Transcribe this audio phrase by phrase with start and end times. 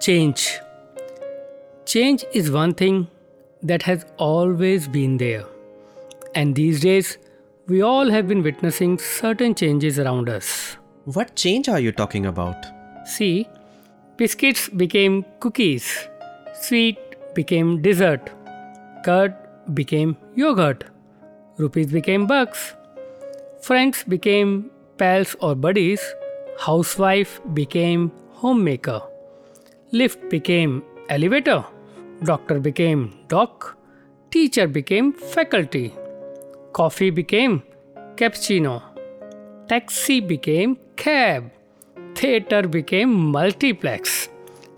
[0.00, 0.58] Change.
[1.86, 3.08] Change is one thing
[3.62, 5.44] that has always been there.
[6.34, 7.18] And these days,
[7.68, 10.76] we all have been witnessing certain changes around us.
[11.04, 12.56] What change are you talking about?
[13.06, 13.48] See,
[14.16, 16.08] biscuits became cookies,
[16.60, 16.98] sweet
[17.34, 18.30] became dessert,
[19.04, 19.34] curd
[19.74, 20.84] became yogurt,
[21.56, 22.74] rupees became bucks,
[23.60, 26.02] friends became pals or buddies,
[26.58, 29.00] housewife became homemaker,
[29.94, 31.64] lift became elevator,
[32.24, 33.76] doctor became doc,
[34.30, 35.94] teacher became faculty,
[36.72, 37.62] coffee became
[38.16, 38.82] cappuccino,
[39.68, 41.50] taxi became cab,
[42.16, 44.28] theater became multiplex,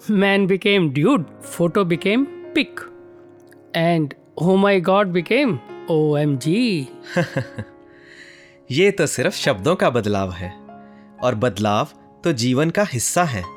[0.09, 2.81] man became dude, photo became pic,
[3.75, 6.87] and oh my god became OMG.
[8.71, 10.53] ये तो सिर्फ़ शब्दों का बदलाव है
[11.23, 11.89] और बदलाव
[12.25, 13.56] तो जीवन का हिस्सा है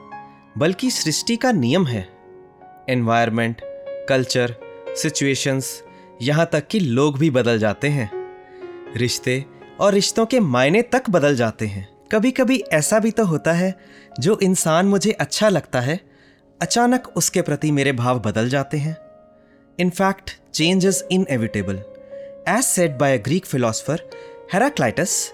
[0.60, 2.08] बल्कि सृष्टि का नियम है।
[2.90, 3.62] एनवायरनमेंट
[4.10, 4.56] कल्चर
[4.98, 5.84] सिचुएशंस
[6.22, 8.10] यहाँ तक कि लोग भी बदल जाते हैं।
[8.98, 9.46] रिश्ते
[9.80, 13.80] और रिश्तों के मायने तक बदल जाते हैं। कभी कभी ऐसा भी तो होता है,
[14.20, 16.00] जो इंसान मुझे अच्छा लगता है,
[16.62, 18.98] अचानक उसके प्रति मेरे भाव बदल जाते हैं।
[19.80, 21.76] In fact change is inevitable
[22.48, 24.10] as said by a Greek philosopher
[24.54, 25.34] Heraclitus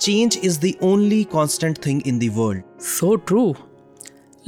[0.00, 2.62] change is the only constant thing in the world
[2.98, 3.54] So true.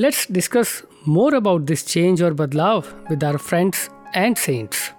[0.00, 4.92] Let's discuss more about this change or badlav with our friends and saints.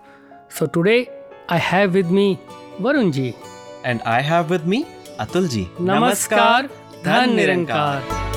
[0.49, 1.09] So today
[1.47, 2.37] I have with me
[2.79, 3.33] Varunji.
[3.85, 4.83] And I have with me
[5.17, 5.69] Atulji.
[5.77, 6.69] Namaskar, Namaskar
[7.03, 8.28] Dhan Nirankar.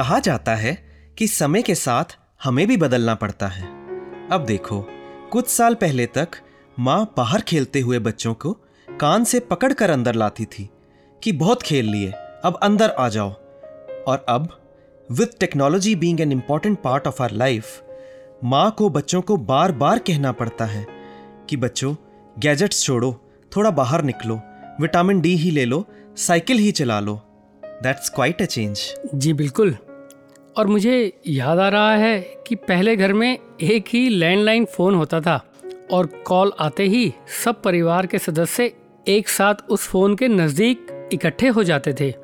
[0.00, 0.72] कहा जाता है
[1.18, 3.66] कि समय के साथ हमें भी बदलना पड़ता है।
[4.32, 4.80] अब देखो,
[5.32, 6.36] कुछ साल पहले तक
[6.78, 8.52] माँ बाहर खेलते हुए बच्चों को
[8.88, 10.68] कान से पकड़ कर अंदर लाती थी
[11.22, 12.10] कि बहुत खेल लिए,
[12.44, 13.30] अब अंदर आ जाओ।
[14.08, 14.48] और अब
[15.08, 17.82] with technology being an important part of our life
[18.44, 20.86] माँ को बच्चों को बार बार कहना पड़ता है
[21.48, 21.94] कि बच्चों
[22.38, 23.12] गैजेट्स छोड़ो,
[23.52, 24.40] थोड़ा बाहर निकलो
[24.80, 25.84] विटामिन डी ही ले लो
[26.18, 27.20] साइकिल ही चला लो।
[27.62, 29.76] दैट्स क्वाइट अ चेंज जी, बिल्कुल।
[30.56, 35.20] और मुझे याद आ रहा है कि पहले घर में एक ही लैंडलाइन फ़ोन होता
[35.20, 35.52] था
[35.92, 38.72] और कॉल आते ही सब परिवार के सदस्य
[39.08, 42.14] एक साथ उस फ़ोन के नज़दीक इकट्ठे हो जाते थे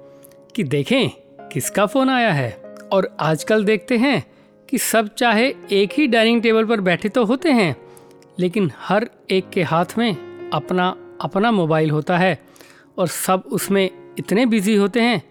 [0.55, 1.09] कि देखें
[1.53, 4.27] किसका फ़ोन आया है। और आजकल देखते हैं
[4.69, 7.77] कि सब चाहे एक ही डाइनिंग टेबल पर बैठे तो होते हैं,
[8.39, 10.17] लेकिन हर एक के हाथ में
[10.53, 12.39] अपना अपना मोबाइल होता है
[12.99, 15.23] और सब उसमें इतने बिज़ी होते हैं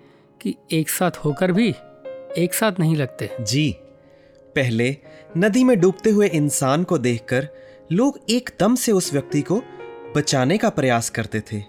[0.41, 1.75] कि एक साथ होकर भी
[2.37, 3.75] एक साथ नहीं लगते। जी
[4.55, 4.97] पहले
[5.37, 7.47] नदी में डूबते हुए इंसान को देखकर
[7.91, 9.61] लोग एकदम से उस व्यक्ति को
[10.15, 11.61] बचाने का प्रयास करते थे।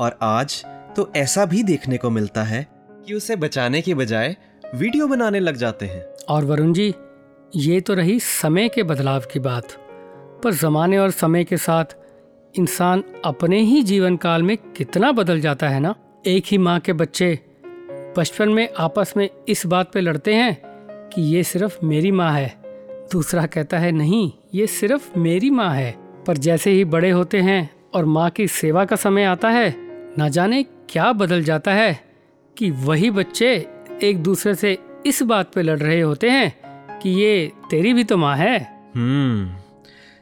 [0.00, 0.64] और आज
[0.96, 2.66] तो ऐसा भी देखने को मिलता है
[3.06, 4.36] कि उसे बचाने के बजाय
[4.74, 6.94] वीडियो बनाने लग जाते हैं। और वरुण जी
[7.56, 9.72] ये तो रही समय के बदलाव की बात।
[10.44, 11.84] पर ज़माने और समय के साथ
[12.58, 15.94] इंसान अपने ही जीवन काल में कितना बदल जाता है ना?
[16.26, 17.38] एक ही माँ के बच्चे
[18.16, 20.62] बचपन में आपस में इस बात पे लड़ते हैं
[21.08, 22.62] कि ये सिर्फ़ मेरी माँ है।
[23.12, 25.90] दूसरा कहता है, नहीं, ये सिर्फ़ मेरी माँ है।
[26.26, 29.76] पर जैसे ही बड़े होते हैं और माँ की सेवा का समय आता है,
[30.18, 32.00] ना जाने क्या बदल जाता है
[32.56, 33.66] कि वही बच्चे
[34.02, 38.16] एक दूसरे से इस बात पे लड़ रहे होते हैं कि ये तेरी भी तो
[38.16, 38.58] माँ है।
[38.94, 39.56] हम्म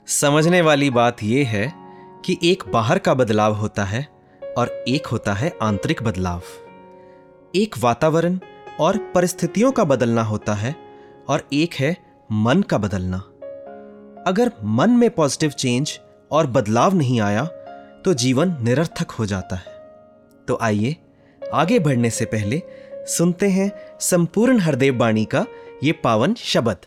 [0.06, 1.72] समझने वाली बात यह है
[2.25, 4.08] कि एक बाहर का बदलाव होता है
[4.58, 6.42] और एक होता है आंतरिक बदलाव।
[7.54, 8.38] एक वातावरण
[8.80, 10.74] और परिस्थितियों का बदलना होता है
[11.28, 11.96] और एक है
[12.32, 13.16] मन का बदलना।
[14.26, 15.98] अगर मन में पॉजिटिव चेंज
[16.30, 17.44] और बदलाव नहीं आया
[18.04, 19.72] तो जीवन निरर्थक हो जाता है।
[20.48, 20.96] तो आइए,
[21.42, 22.62] आगे बढ़ने से पहले
[23.08, 23.70] सुनते हैं
[24.00, 25.44] संपूर्ण हरदेव बाणी का
[25.84, 26.87] ये पावन शब्द।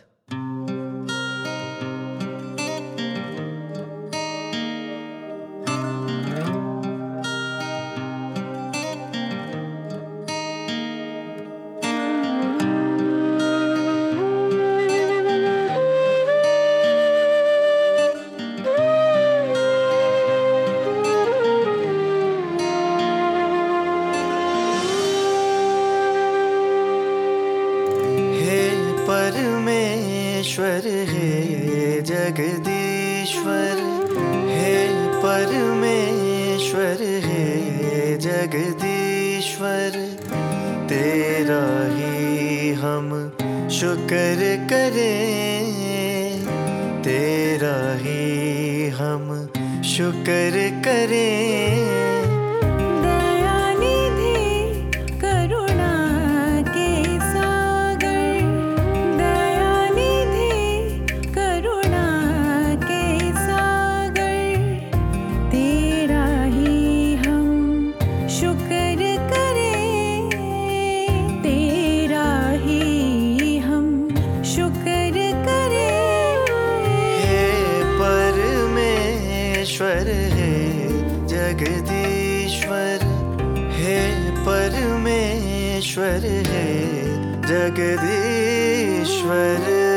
[88.26, 89.95] ईश्वर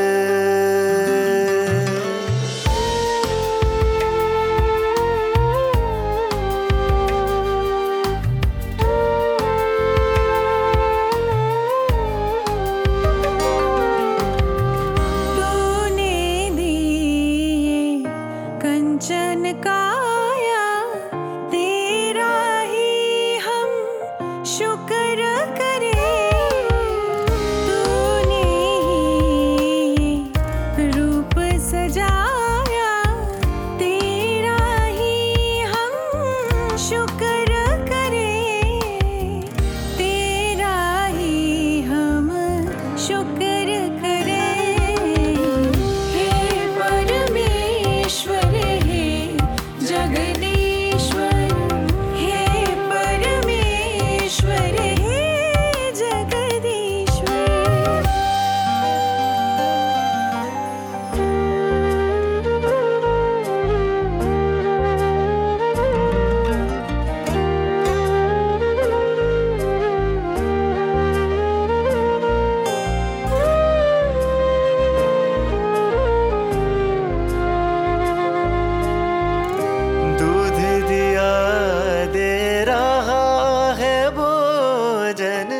[85.10, 85.50] भजन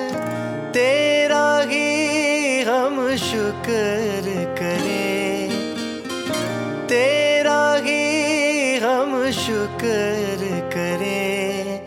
[0.74, 5.48] तेरा ही हम शुक्र करें।
[6.86, 8.02] तेरा ही
[8.78, 11.80] हम शुक्र करें।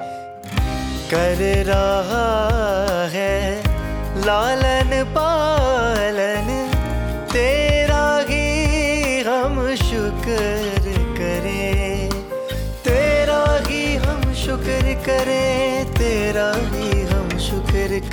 [1.12, 2.28] कर रहा
[3.12, 3.64] है,
[4.26, 4.63] लाल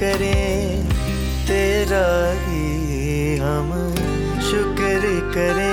[0.01, 0.87] करें
[1.49, 2.07] तेरा
[2.41, 3.69] ही हम
[4.51, 5.01] शुक्र
[5.35, 5.70] करें।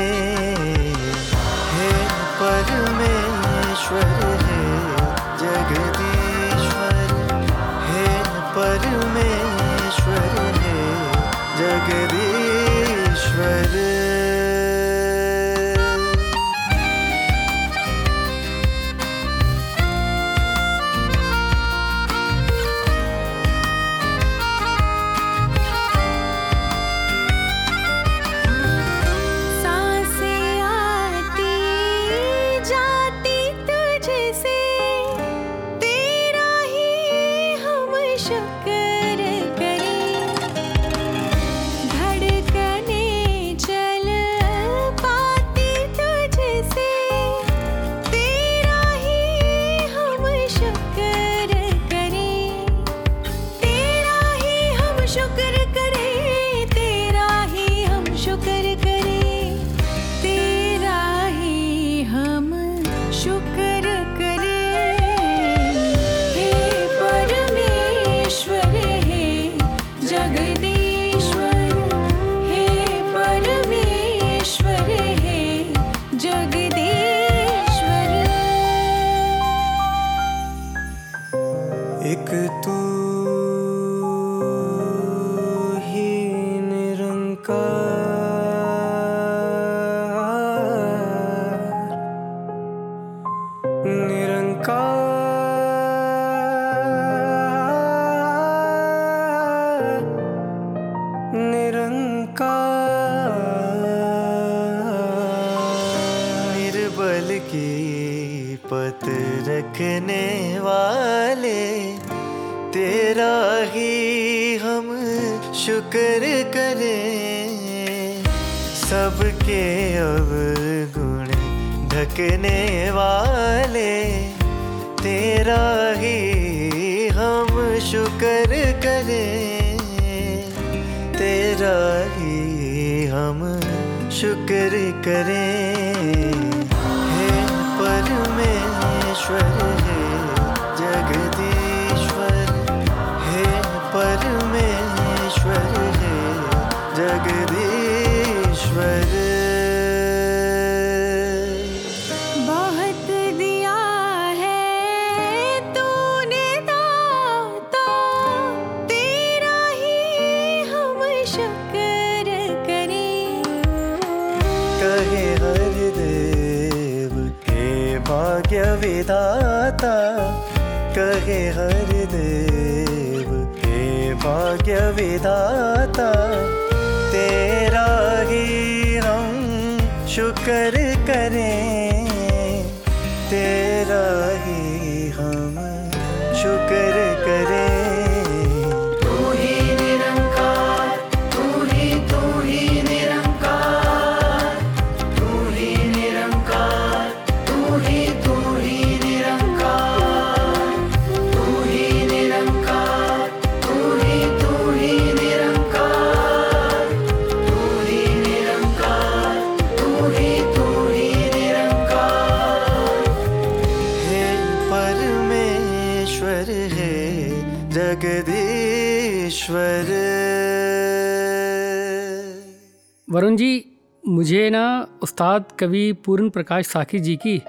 [223.09, 223.65] वरुण जी,
[224.07, 227.41] मुझे ना उस्ताद कवि पूर्ण प्रकाश साखी जी की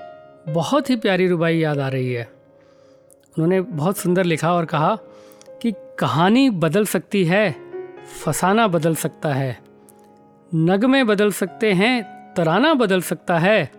[0.49, 2.25] बहुत ही प्यारी रुबाई याद आ रही है।
[3.39, 4.99] उन्होंने बहुत सुंदर लिखा और कहा
[5.63, 7.57] कि कहानी बदल सकती है,
[8.25, 9.59] फसाना बदल सकता है।
[10.55, 13.73] नगमे बदल सकते हैं, तराना बदल सकता है।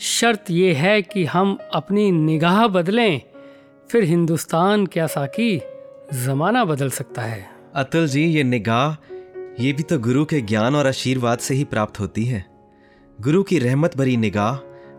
[0.00, 3.20] शर्त ये है कि हम अपनी निगाह बदलें,
[3.90, 5.62] फिर हिंदुस्तान क्या साकी
[6.14, 9.09] ज़माना बदल सकता है। अतुल जी, ये निगाह
[9.60, 12.44] ये भी तो गुरु के ज्ञान और आशीर्वाद से ही प्राप्त होती है।
[13.20, 14.54] गुरु की रहमत भरी निगाह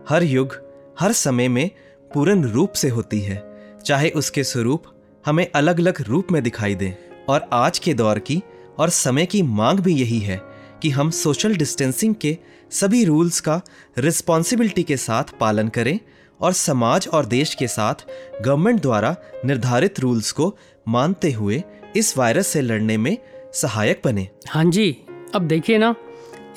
[0.08, 0.56] हर युग,
[1.00, 1.70] हर समय में
[2.14, 3.42] पूर्ण रूप से होती है।
[3.84, 4.84] चाहे उसके स्वरूप
[5.26, 6.94] हमें अलग अलग रूप में दिखाई दे,
[7.28, 8.42] और आज के दौर की
[8.78, 10.40] और समय की मांग भी यही है
[10.82, 12.36] कि हम सोशल डिस्टेंसिंग के
[12.70, 13.60] सभी रूल्स का
[13.98, 15.98] रिस्पॉन्सिबिलिटी के साथ पालन करें
[16.40, 18.06] और समाज और देश के साथ
[18.42, 20.56] गवर्नमेंट द्वारा निर्धारित रूल्स को
[20.88, 21.62] मानते हुए
[21.96, 23.16] इस वायरस से लड़ने में
[23.54, 25.04] सहायक बने। हाँ जी
[25.34, 25.94] अब देखिए ना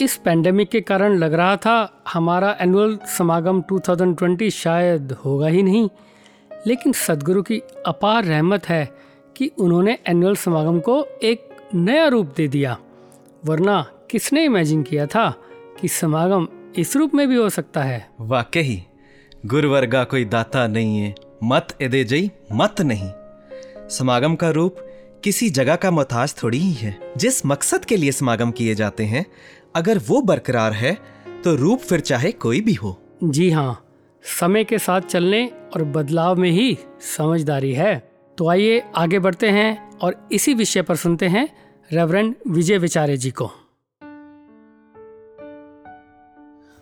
[0.02, 5.90] इस पैंडेमिक के कारण लग रहा था हमारा एनुअल समागम 2020 शायद होगा ही नहीं।
[6.68, 8.90] लेकिन सदगुरु की अपार रहमत है
[9.38, 12.78] कि उन्होंने एनुअल समागम को एक नया रूप दे दिया।
[13.46, 15.36] वरना किसने इमेजिन किया था
[15.82, 16.48] कि समागम
[16.78, 18.10] इस रूप में भी हो सकता है?
[18.22, 18.86] वाकई
[19.46, 23.12] गुरुवर्गा कोई दाता नहीं है। मत एदे जई मत नहीं।
[23.90, 24.85] समागम का रूप
[25.24, 29.26] किसी जगह का मोहताज थोड़ी ही है जिस मकसद के लिए समागम किए जाते हैं।
[29.76, 30.94] अगर वो बरकरार है
[31.44, 33.82] तो रूप फिर चाहे कोई भी हो। जी हाँ
[34.24, 35.46] समय के साथ चलने
[35.76, 36.78] और बदलाव में ही
[37.16, 37.98] समझदारी है।
[38.38, 41.48] तो आइए आगे बढ़ते हैं और इसी विषय पर सुनते हैं
[41.90, 43.50] रेवरेंड विजय विचारे जी को।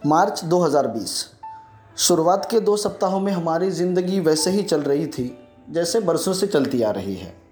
[0.02, 1.13] मार्च 2020
[1.98, 5.25] शुरुआत के दो सप्ताहों में हमारी ज़िंदगी वैसे ही चल रही थी
[5.70, 7.42] जैसे बरसों से चलती आ रही है।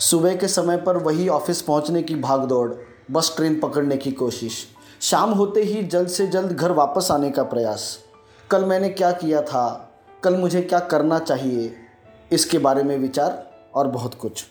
[0.00, 2.72] सुबह के समय पर वही ऑफ़िस पहुँचने की भाग दौड़
[3.10, 4.66] बस ट्रेन पकड़ने की कोशिश।
[5.00, 7.98] शाम होते ही जल्द से जल्द घर वापस आने का प्रयास।
[8.50, 9.92] कल मैंने क्या किया था?
[10.22, 11.74] कल मुझे क्या करना चाहिए?
[12.32, 14.44] इसके बारे में विचार और बहुत कुछ।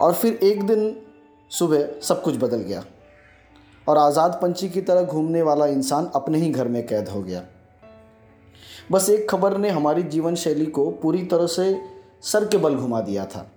[0.00, 0.96] और फिर एक दिन
[1.50, 2.84] सुबह सब कुछ बदल गया
[3.86, 7.42] और आज़ाद पंछी की तरह घूमने वाला इंसान अपने ही घर में कैद हो गया।
[8.92, 11.78] बस एक खबर ने हमारी जीवन शैली को पूरी तरह से
[12.22, 13.50] सर के बल घुमा दिया था।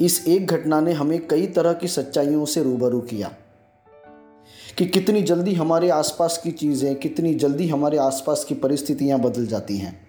[0.00, 3.30] इस एक घटना ने हमें कई तरह की सच्चाइयों से रूबरू किया
[4.78, 9.76] कि कितनी जल्दी हमारे आसपास की चीज़ें, कितनी जल्दी हमारे आसपास की परिस्थितियाँ बदल जाती
[9.78, 10.00] हैं।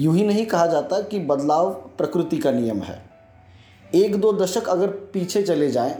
[0.00, 3.00] यूँ ही नहीं कहा जाता कि बदलाव प्रकृति का नियम है।
[3.94, 5.96] एक दो दशक अगर पीछे चले जाएँ,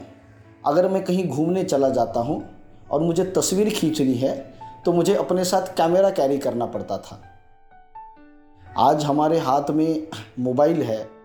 [0.66, 2.42] अगर मैं कहीं घूमने चला जाता हूँ
[2.90, 4.36] और मुझे तस्वीर खींचनी है
[4.84, 7.22] तो मुझे अपने साथ कैमरा कैरी करना पड़ता था।
[8.78, 10.06] आज हमारे हाथ में
[10.38, 11.15] मोबाइल है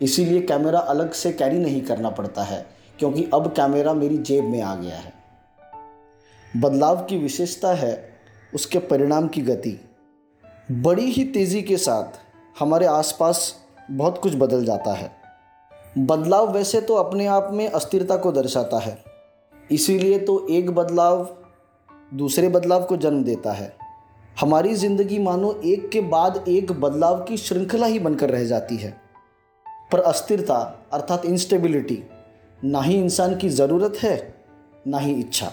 [0.00, 2.64] इसीलिए कैमरा अलग से कैरी नहीं करना पड़ता है,
[2.98, 5.12] क्योंकि अब कैमरा मेरी जेब में आ गया है।
[6.52, 7.94] बदलाव की विशेषता है
[8.52, 9.78] उसके परिणाम की गति।
[10.72, 12.18] बड़ी ही तेज़ी के साथ
[12.56, 13.54] हमारे आसपास
[13.90, 15.10] बहुत कुछ बदल जाता है।
[15.98, 18.98] बदलाव वैसे तो अपने आप में अस्थिरता को दर्शाता है,
[19.70, 21.28] इसीलिए तो एक बदलाव
[22.12, 23.74] दूसरे बदलाव को जन्म देता है।
[24.36, 28.94] हमारी ज़िंदगी मानो एक के बाद एक बदलाव की श्रृंखला ही बनकर रह जाती है।
[29.90, 30.56] पर अस्थिरता
[30.92, 32.02] अर्थात इंस्टेबिलिटी
[32.64, 34.34] ना ही इंसान की ज़रूरत है,
[34.86, 35.52] ना ही इच्छा।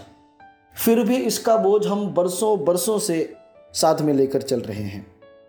[0.76, 3.34] फिर भी इसका बोझ हम बरसों बरसों से
[3.74, 5.06] साथ में लेकर चल रहे हैं।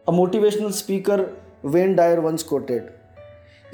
[0.09, 1.27] A motivational speaker
[1.65, 2.91] Wayne Dyer once quoted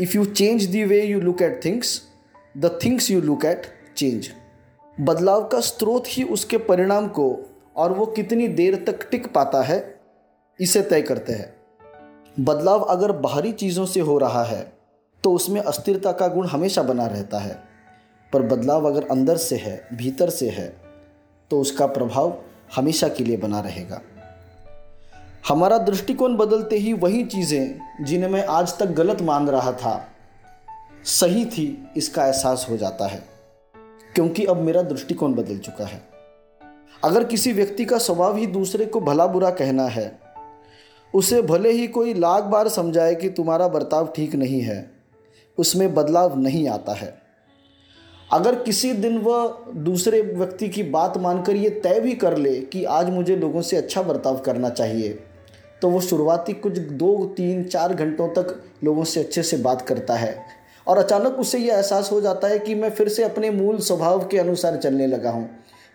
[0.01, 2.01] if you change the way you look at things
[2.57, 4.31] the things you look at change
[5.01, 7.27] बदलाव का स्रोत ही उसके परिणाम को
[7.77, 10.01] और वो कितनी देर तक टिक पाता है,
[10.59, 11.55] इसे तय करते हैं।
[12.41, 14.61] बदलाव अगर बाहरी चीज़ों से हो रहा है
[15.25, 17.63] तो उसमें अस्थिरता का गुण हमेशा बना रहता है।
[18.33, 20.69] पर बदलाव अगर अंदर से है, भीतर से है
[21.51, 22.39] तो उसका प्रभाव
[22.77, 24.01] हमेशा के लिए बना रहेगा।
[25.49, 30.09] हमारा दृष्टिकोण बदलते ही वही चीज़ें जिन्हें मैं आज तक गलत मान रहा था,
[31.05, 33.23] सही थी, इसका एहसास हो जाता है।
[34.15, 36.03] क्योंकि अब मेरा दृष्टिकोण बदल चुका है।
[37.05, 40.21] अगर किसी व्यक्ति का स्वभाव ही दूसरे को भला बुरा कहना है,
[41.15, 45.00] उसे भले ही कोई लाख बार समझाए कि तुम्हारा बर्ताव ठीक नहीं है
[45.59, 47.15] उसमें बदलाव नहीं आता है।
[48.31, 52.85] अगर किसी दिन वह दूसरे व्यक्ति की बात मानकर ये तय भी कर ले कि
[52.87, 55.19] आज मुझे लोगों से अच्छा बर्ताव करना चाहिए
[55.83, 60.15] तो वो शुरुआती कुछ दो, तीन, चार घंटों तक लोगों से अच्छे से बात करता
[60.15, 60.35] है।
[60.87, 64.27] और अचानक उसे यह एहसास हो जाता है कि मैं फिर से अपने मूल स्वभाव
[64.29, 65.49] के अनुसार चलने लगा हूँ।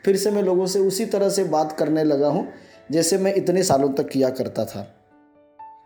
[0.05, 2.47] फिर से मैं लोगों से उसी तरह से बात करने लगा हूँ,
[2.91, 4.81] जैसे मैं इतने सालों तक किया करता था,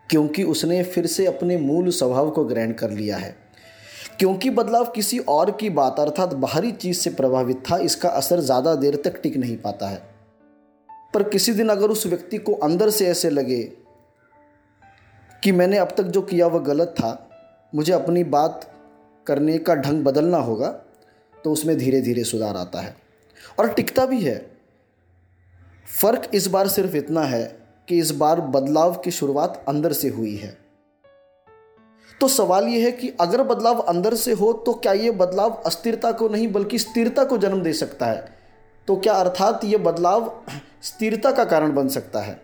[0.10, 3.36] क्योंकि उसने फिर से अपने मूल स्वभाव को ग्रहण कर लिया है।
[4.10, 8.76] क्योंकि बदलाव किसी और की बात अर्थात बाहरी चीज़ से प्रभावित था, इसका असर ज़्यादा
[8.76, 10.02] देर तक टिक नहीं पाता है।
[11.14, 13.62] पर किसी दिन अगर उस व्यक्ति को अंदर से ऐसे लगे
[15.44, 17.30] कि मैंने अब तक जो किया वह गलत था,
[17.74, 18.70] मुझे अपनी बात
[19.28, 20.68] करने का ढंग बदलना होगा
[21.38, 22.96] तो उसमें धीरे धीरे सुधार आता है।
[23.60, 24.36] और टिकता भी है।
[26.02, 27.44] फ़र्क इस बार सिर्फ़ इतना है
[27.88, 30.58] कि इस बार बदलाव की शुरुआत अंदर से हुई है।
[32.22, 36.12] तो सवाल यह है कि अगर बदलाव अंदर से हो तो क्या ये बदलाव अस्थिरता
[36.12, 38.38] को नहीं, बल्कि स्थिरता को जन्म दे सकता है?
[38.88, 40.42] तो क्या अर्थात ये बदलाव
[40.82, 42.42] स्थिरता का कारण बन सकता है?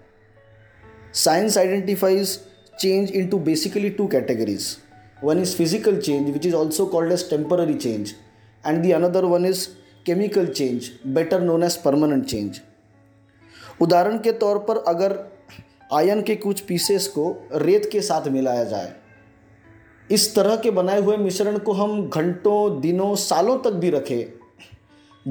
[1.13, 2.39] Science identifies
[2.79, 4.77] change into basically two categories
[5.23, 8.13] one is physical change which is also called as temporary change
[8.67, 9.67] and the another one is
[10.05, 12.61] chemical change better known as permanent change
[13.81, 15.17] उदाहरण के तौर पर अगर
[15.93, 18.93] आयन के कुछ pieces को रेत के साथ मिलाया जाए
[20.11, 24.25] इस तरह के बनाए हुए मिश्रण को हम घंटों, दिनों, सालों तक भी रखें,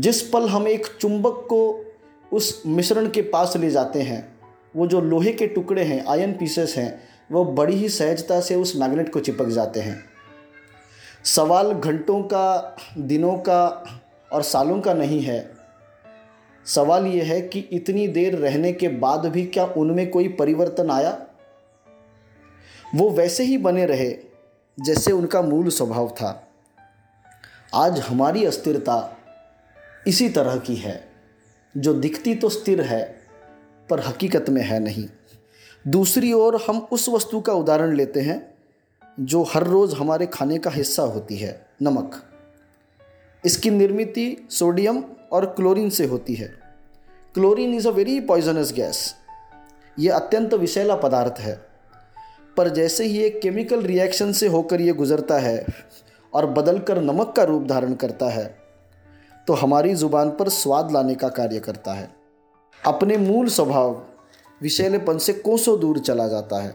[0.00, 1.84] जिस पल हम एक चुंबक को
[2.32, 4.38] उस मिश्रण के पास ले जाते हैं,
[4.76, 7.00] वो जो लोहे के टुकड़े हैं आयन पीसेस हैं,
[7.32, 10.04] वो बड़ी ही सहजता से उस मैग्नेट को चिपक जाते हैं।
[11.24, 13.84] सवाल घंटों का, दिनों का
[14.32, 15.50] और सालों का नहीं है।
[16.66, 21.26] सवाल ये है कि इतनी देर रहने के बाद भी क्या उनमें कोई परिवर्तन आया?
[22.94, 24.33] वो वैसे ही बने रहे
[24.80, 26.48] जैसे उनका मूल स्वभाव था।
[27.74, 29.16] आज हमारी अस्थिरता
[30.06, 31.12] इसी तरह की है।
[31.76, 33.18] जो दिखती तो स्थिर है,
[33.90, 35.08] पर हकीकत में है नहीं।
[35.88, 38.54] दूसरी ओर हम उस वस्तु का उदाहरण लेते हैं,
[39.20, 42.22] जो हर रोज़ हमारे खाने का हिस्सा होती है, नमक।
[43.44, 44.14] इसकी निर्मित
[44.50, 46.60] सोडियम और क्लोरीन से होती है।
[47.34, 49.14] Chlorine is a very poisonous gas.
[49.98, 51.73] ये अत्यंत विषैला पदार्थ है।
[52.56, 55.64] पर जैसे ही एक केमिकल रिएक्शन से होकर ये गुज़रता है
[56.32, 58.46] और बदल कर नमक का रूप धारण करता है
[59.48, 62.08] तो हमारी ज़ुबान पर स्वाद लाने का कार्य करता है।
[62.82, 64.02] अपने मूल स्वभाव
[64.60, 66.74] विषैलेपन से कोसों दूर चला जाता है।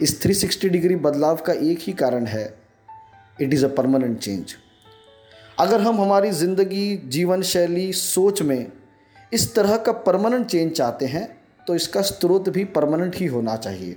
[0.00, 2.44] इस 360 डिग्री बदलाव का एक ही कारण है
[3.38, 4.54] it is a permanent change
[5.58, 8.72] अगर हम हमारी ज़िंदगी, जीवन शैली, सोच में
[9.32, 11.26] इस तरह का परमानेंट चेंज चाहते हैं
[11.66, 13.96] तो इसका स्रोत भी परमानेंट ही होना चाहिए।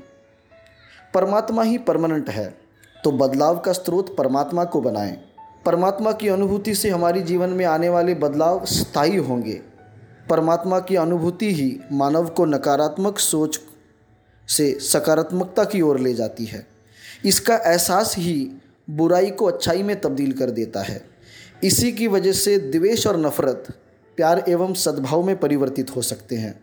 [1.13, 2.47] परमात्मा ही परमानेंट है
[3.03, 5.17] तो बदलाव का स्रोत परमात्मा को बनाएँ।
[5.65, 9.61] परमात्मा की अनुभूति से हमारी जीवन में आने वाले बदलाव स्थायी होंगे।
[10.29, 13.59] परमात्मा की अनुभूति ही मानव को नकारात्मक सोच
[14.47, 16.65] से सकारात्मकता की ओर ले जाती है।
[17.25, 18.51] इसका एहसास ही
[18.89, 21.01] बुराई को अच्छाई में तब्दील कर देता है।
[21.63, 23.67] इसी की वजह से द्वेष और नफरत
[24.17, 26.59] प्यार एवं सद्भाव में परिवर्तित हो सकते हैं।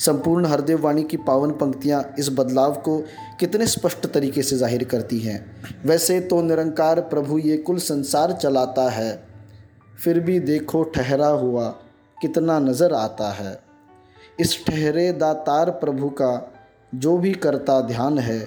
[0.00, 2.98] संपूर्ण हरदेव वाणी की पावन पंक्तियाँ इस बदलाव को
[3.40, 5.40] कितने स्पष्ट तरीके से ज़ाहिर करती हैं।
[5.84, 9.22] वैसे तो निरंकार प्रभु ये कुल संसार चलाता है,
[9.98, 11.68] फिर भी देखो ठहरा हुआ
[12.18, 13.58] कितना नज़र आता है।
[14.40, 16.30] इस ठहरे दातार प्रभु का
[16.94, 18.38] जो भी करता ध्यान है,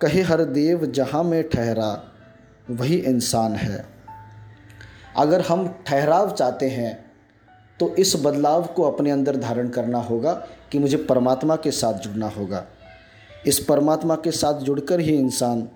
[0.00, 1.92] कहे हर देव जहाँ में ठहरा,
[2.70, 3.84] वही इंसान है।
[5.16, 6.92] अगर हम ठहराव चाहते हैं
[7.82, 10.32] तो इस बदलाव को अपने अंदर धारण करना होगा
[10.72, 12.64] कि मुझे परमात्मा के साथ जुड़ना होगा।
[13.46, 15.68] इस परमात्मा के साथ जुड़कर ही इंसान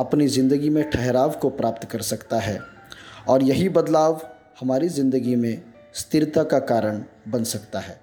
[0.00, 2.58] अपनी ज़िंदगी में ठहराव को प्राप्त कर सकता है
[3.28, 4.20] और यही बदलाव
[4.60, 5.62] हमारी ज़िंदगी में
[5.94, 8.00] स्थिरता का कारण बन सकता है।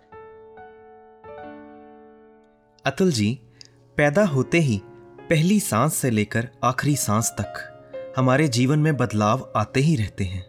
[2.85, 3.39] अतुल जी,
[3.97, 4.81] पैदा होते ही
[5.29, 10.45] पहली सांस से लेकर आखिरी सांस तक हमारे जीवन में बदलाव आते ही रहते हैं।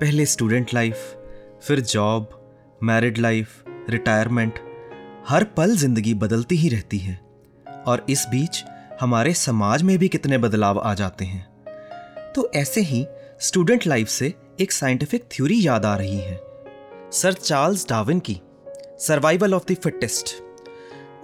[0.00, 1.18] पहले स्टूडेंट लाइफ
[1.62, 2.28] फिर जॉब
[2.82, 4.58] मैरिड लाइफ रिटायरमेंट
[5.28, 7.20] हर पल ज़िंदगी बदलती ही रहती है।
[7.86, 8.62] और इस बीच
[9.00, 13.04] हमारे समाज में भी कितने बदलाव आ जाते हैं। तो ऐसे ही
[13.40, 16.40] स्टूडेंट लाइफ से एक साइंटिफिक थ्योरी याद आ रही है।
[17.12, 18.40] सर चार्ल्स डाविन की
[19.00, 20.34] सर्वाइवल ऑफ़ द फिटेस्ट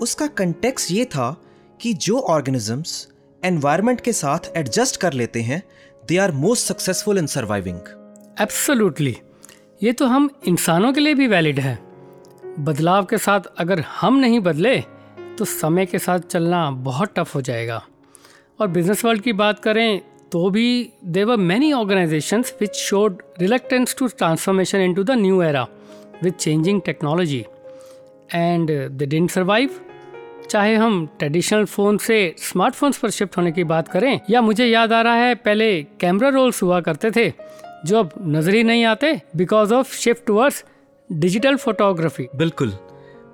[0.00, 1.36] उसका कंटेक्स ये था
[1.80, 3.06] कि जो ऑर्गेनिजम्स
[3.42, 5.62] एनवायरनमेंट के साथ एडजस्ट कर लेते हैं
[6.08, 7.96] they are most successful in surviving
[8.40, 9.16] absolutely
[9.80, 11.78] ये तो हम इंसानों के लिए भी वैलिड है।
[12.58, 14.76] बदलाव के साथ अगर हम नहीं बदले
[15.38, 17.82] तो समय के साथ चलना बहुत टफ हो जाएगा।
[18.60, 20.00] और बिज़नेस वर्ल्ड की बात करें
[20.32, 25.66] तो भी there were many organization which showed reluctance to transformation into the new era
[26.22, 27.44] with changing technology
[28.34, 29.80] and they didn't survive
[30.50, 34.92] चाहे हम ट्रेडिशनल फ़ोन से स्मार्टफोन्स पर शिफ्ट होने की बात करें, या मुझे याद
[34.92, 37.32] आ रहा है, पहले कैमरा रोल्स हुआ करते थे
[37.86, 40.64] जो अब नज़र ही नहीं आते because of shift towards
[41.10, 42.72] digital photography बिल्कुल।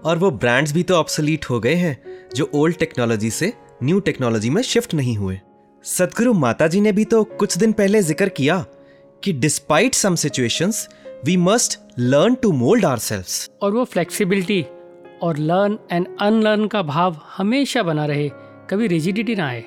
[0.04, 1.96] और वो ब्रांड्स भी तो ऑब्सोलीट हो गए हैं
[2.34, 3.52] जो ओल्ड टेक्नोलॉजी से
[3.82, 5.40] न्यू टेक्नोलॉजी में शिफ्ट नहीं हुए।
[5.84, 8.64] सदगुरु माता जी ने भी तो कुछ दिन पहले ज़िक्र किया
[9.22, 10.88] कि despite some situations
[11.24, 12.98] we must learn to mould our
[13.62, 14.64] और वो फ्लेक्सिबिलिटी
[15.22, 18.28] और लर्न एंड अनलर्न का भाव हमेशा बना रहे
[18.70, 19.64] कभी रिजिडिटी ना आए।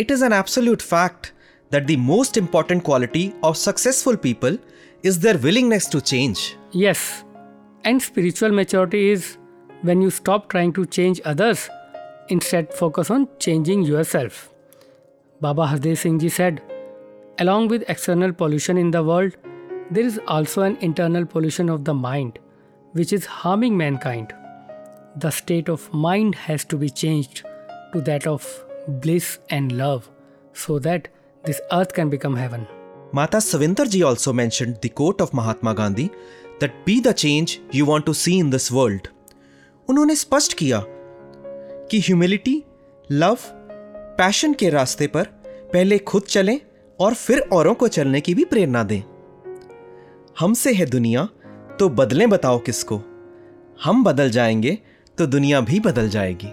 [0.00, 1.32] It is an absolute fact
[1.74, 4.56] that the most important quality of successful people
[5.02, 6.56] is their willingness to change.
[6.70, 7.24] Yes,
[7.84, 9.38] and spiritual maturity is
[9.82, 11.68] when you stop trying to change others,
[12.28, 14.50] instead, focus on changing yourself.
[15.40, 16.62] Baba Hasdev Singh Ji said,
[17.38, 19.36] Along with external pollution in the world,
[19.90, 22.38] there is also an internal pollution of the mind,
[22.92, 24.32] which is harming mankind.
[25.16, 27.42] The state of mind has to be changed
[27.92, 28.46] to that of
[28.86, 30.08] bliss and love
[30.52, 31.08] so that
[31.46, 32.66] this earth can become heaven.
[33.12, 36.10] Mata Savintar ji also mentioned the quote of Mahatma Gandhi,
[36.60, 39.08] that be the change you want to see in this world.
[39.88, 40.84] उन्होंने स्पष्ट किया
[41.90, 42.64] कि humility
[43.12, 43.38] love
[44.18, 45.24] passion के रास्ते पर
[45.72, 46.60] पहले खुद चलें
[47.00, 49.00] और फिर औरों को चलने की भी प्रेरणा दें
[50.40, 51.28] हमसे है दुनिया
[51.80, 53.00] तो बदलें बताओ किसको
[53.84, 54.78] हम बदल जाएँगे
[55.18, 56.48] तो दुनिया भी बदल जाएगी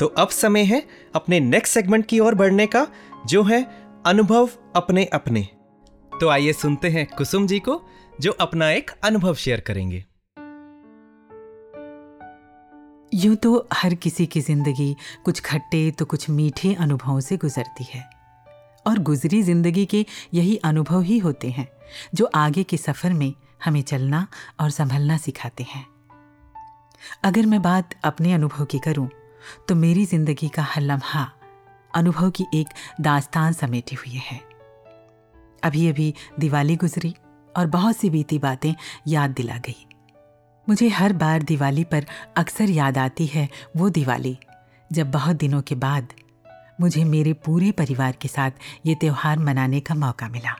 [0.00, 2.86] तो अब समय है अपने नेक्स्ट सेगमेंट की ओर बढ़ने का,
[3.26, 5.40] जो है अनुभव अपने अपने।
[6.12, 7.80] तो आइए सुनते हैं कुसुम जी को,
[8.20, 10.04] जो अपना एक अनुभव शेयर करेंगे।
[13.12, 18.02] यूँ तो हर किसी की ज़िंदगी कुछ खट्टे तो कुछ मीठे अनुभवों से गुजरती है।
[18.86, 21.68] और गुजरी ज़िंदगी के यही अनुभव ही होते हैं,
[22.14, 23.32] जो आगे के सफ़र में
[23.64, 24.26] हमें चलना
[24.60, 25.86] और संभलना सिखाते हैं।
[27.24, 29.08] अगर मैं बात अपने अनुभव की करूँ
[29.68, 31.30] तो मेरी ज़िंदगी का हर लम्हा
[31.94, 32.68] अनुभव की एक
[33.00, 34.40] दास्तान समेटे हुए है।
[35.62, 37.14] अभी अभी दिवाली गुजरी
[37.56, 38.72] और बहुत सी बीती बातें
[39.08, 39.86] याद दिला गई।
[40.68, 44.38] मुझे हर बार दिवाली पर अक्सर याद आती है वो दिवाली,
[44.92, 46.12] जब बहुत दिनों के बाद
[46.80, 48.50] मुझे मेरे पूरे परिवार के साथ
[48.86, 50.56] ये त्यौहार मनाने का मौका मिला।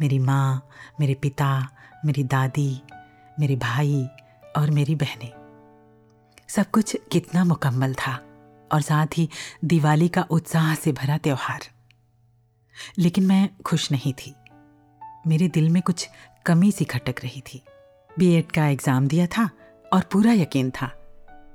[0.00, 0.68] मेरी माँ,
[1.00, 1.68] मेरे पिता,
[2.04, 2.80] मेरी दादी,
[3.40, 4.06] मेरे भाई
[4.56, 5.32] और मेरी बहनें।
[6.48, 8.18] सब कुछ कितना मुकम्मल था।
[8.72, 9.28] और साथ ही
[9.64, 11.62] दिवाली का उत्साह से भरा त्यौहार।
[12.98, 14.34] लेकिन मैं खुश नहीं थी।
[15.26, 16.08] मेरे दिल में कुछ
[16.46, 17.62] कमी सी खटक रही थी।
[18.18, 19.50] बीएड का एग्ज़ाम दिया था
[19.92, 20.86] और पूरा यकीन था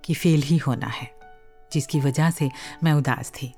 [0.05, 1.11] कि फेल ही होना है,
[1.73, 2.49] जिसकी वजह से
[2.83, 3.53] मैं उदास थी।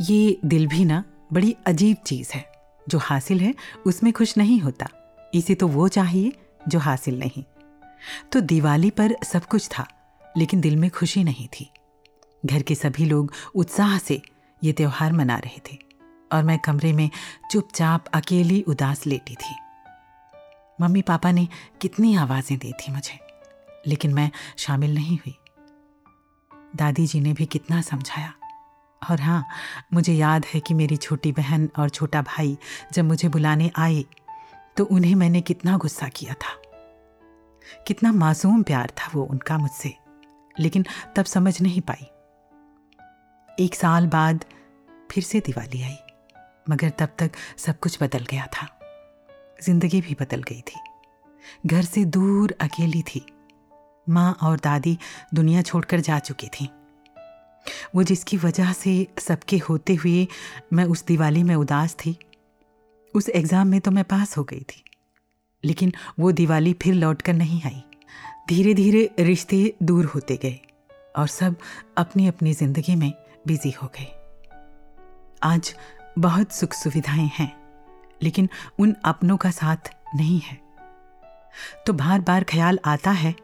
[0.00, 2.52] ये दिल भी ना, बड़ी अजीब चीज़ है,
[2.88, 3.54] जो हासिल है
[3.86, 4.88] उसमें खुश नहीं होता।
[5.34, 6.32] इसे तो वो चाहिए
[6.68, 7.44] जो हासिल नहीं।
[8.32, 9.86] तो दिवाली पर सब कुछ था,
[10.36, 11.70] लेकिन दिल में खुशी नहीं थी।
[12.44, 14.20] घर के सभी लोग उत्साह से
[14.62, 15.78] ये त्यौहार मना रहे थे
[16.32, 17.08] और मैं कमरे में
[17.50, 19.54] चुपचाप अकेली उदास लेटी थी।
[20.78, 21.46] मम्मी पापा ने
[21.80, 23.18] कितनी आवाज़ें दी थी मुझे,
[23.86, 25.36] लेकिन मैं शामिल नहीं हुई।
[26.76, 28.32] दादी जी ने भी कितना समझाया।
[29.02, 29.44] और हाँ
[29.92, 32.56] मुझे याद है कि मेरी छोटी बहन और छोटा भाई
[32.92, 34.04] जब मुझे बुलाने आए
[34.76, 36.54] तो उन्हें मैंने कितना गुस्सा किया था।
[37.86, 39.94] कितना मासूम प्यार था वो उनका मुझसे,
[40.54, 40.84] लेकिन
[41.16, 42.06] तब समझ नहीं पाई।
[43.60, 44.44] एक साल बाद
[45.10, 45.96] फिर से दिवाली आई,
[46.66, 48.68] मगर तब तक सब कुछ बदल गया था।
[49.62, 50.80] ज़िंदगी भी बदल गई थी।
[51.66, 53.24] घर से दूर अकेली थी।
[54.06, 54.96] माँ और दादी
[55.34, 56.68] दुनिया छोड़कर जा चुकी थी।
[57.94, 60.26] वो जिसकी वजह से सबके होते हुए
[60.72, 62.16] मैं उस दिवाली में उदास थी,
[63.14, 64.82] उस एग्ज़ाम में तो मैं पास हो गई थी,
[65.64, 67.82] लेकिन वो दिवाली फिर लौट कर नहीं आई।
[68.48, 70.58] धीरे धीरे रिश्ते दूर होते गए
[71.16, 71.56] और सब
[71.98, 73.12] अपनी अपनी ज़िंदगी में
[73.44, 74.06] बिज़ी हो गए।
[75.42, 75.74] आज
[76.18, 77.52] बहुत सुख सुविधाएँ हैं,
[78.22, 78.48] लेकिन
[78.78, 80.58] उन अपनों का साथ नहीं है।
[81.86, 83.34] तो बार बार ख्याल आता है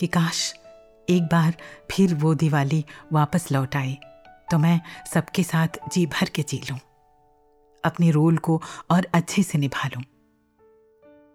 [0.00, 0.52] कि काश
[1.08, 1.54] एक बार
[1.90, 3.96] फिर वो दिवाली वापस लौट आए
[4.50, 4.80] तो मैं
[5.12, 6.78] सबके साथ जी भर के जी लूँ,
[7.84, 10.02] अपने रोल को और अच्छे से निभा लूँ।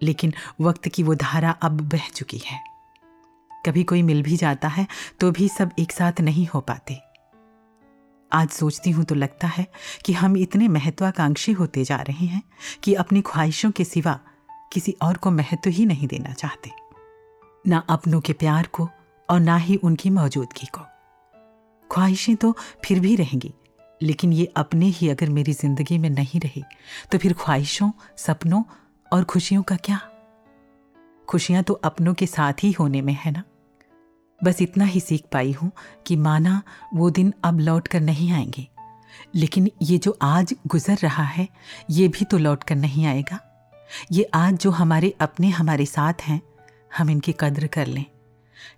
[0.01, 2.59] लेकिन वक्त की वो धारा अब बह चुकी है।
[3.65, 4.87] कभी कोई मिल भी जाता है
[5.19, 6.99] तो भी सब एक साथ नहीं हो पाते।
[8.33, 9.65] आज सोचती हूँ तो लगता है
[10.05, 12.41] कि हम इतने महत्वाकांक्षी होते जा रहे हैं
[12.83, 14.19] कि अपनी ख्वाहिशों के सिवा
[14.71, 16.71] किसी और को महत्व ही नहीं देना चाहते।
[17.65, 18.89] ना अपनों के प्यार को
[19.29, 20.81] और ना ही उनकी मौजूदगी को।
[21.89, 23.53] ख्वाहिशें तो फिर भी रहेंगी,
[24.01, 26.61] लेकिन ये अपने ही अगर मेरी ज़िंदगी में नहीं रहे
[27.11, 28.63] तो फिर ख्वाहिशों, सपनों
[29.11, 29.99] और खुशियों का क्या?
[31.27, 33.43] खुशियाँ तो अपनों के साथ ही होने में है ना?
[34.43, 35.71] बस इतना ही सीख पाई हूँ
[36.07, 36.61] कि माना
[36.93, 38.67] वो दिन अब लौट कर नहीं आएँगे।
[39.35, 41.47] लेकिन ये जो आज गुजर रहा है,
[41.89, 43.39] ये भी तो लौट कर नहीं आएगा।
[44.11, 46.41] ये आज जो हमारे अपने हमारे साथ हैं,
[46.97, 48.05] हम इनकी कद्र कर लें।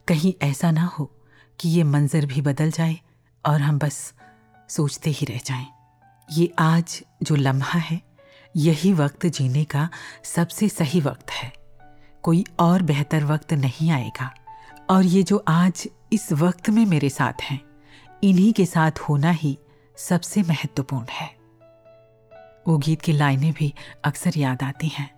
[0.08, 1.12] कहीं ऐसा ना हो
[1.60, 3.00] कि ये मंजर भी बदल जाए
[3.46, 4.14] और हम बस
[4.70, 5.68] सोचते ही रह जाएँ।
[6.32, 8.02] ये आज जो लम्हा है,
[8.56, 9.90] यही वक्त जीने का
[10.24, 11.54] सबसे सही वक्त है।
[12.24, 14.34] कोई और बेहतर वक्त नहीं आएगा।
[14.90, 17.62] और ये जो आज इस वक्त में मेरे साथ हैं,
[18.24, 19.60] इन्हीं के साथ होना ही
[19.98, 21.36] सबसे महत्वपूर्ण है।
[22.68, 25.16] वो गीत की लाइनें भी अक्सर याद आती हैं।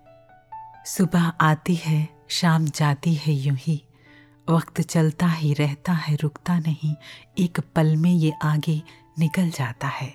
[0.86, 3.84] सुबह आती है, शाम जाती है यूँ ही।
[4.50, 6.94] वक्त चलता ही रहता है, रुकता नहीं।
[7.38, 8.82] एक पल में ये आगे
[9.18, 10.14] निकल जाता है।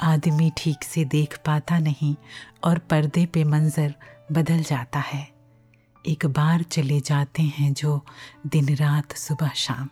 [0.00, 2.16] आदमी ठीक से देख पाता नहीं
[2.64, 3.94] और पर्दे पे मंजर
[4.32, 5.31] बदल जाता है।
[6.06, 8.04] एक बार चले जाते हैं जो
[8.46, 9.88] दिन रात सुबह शाम।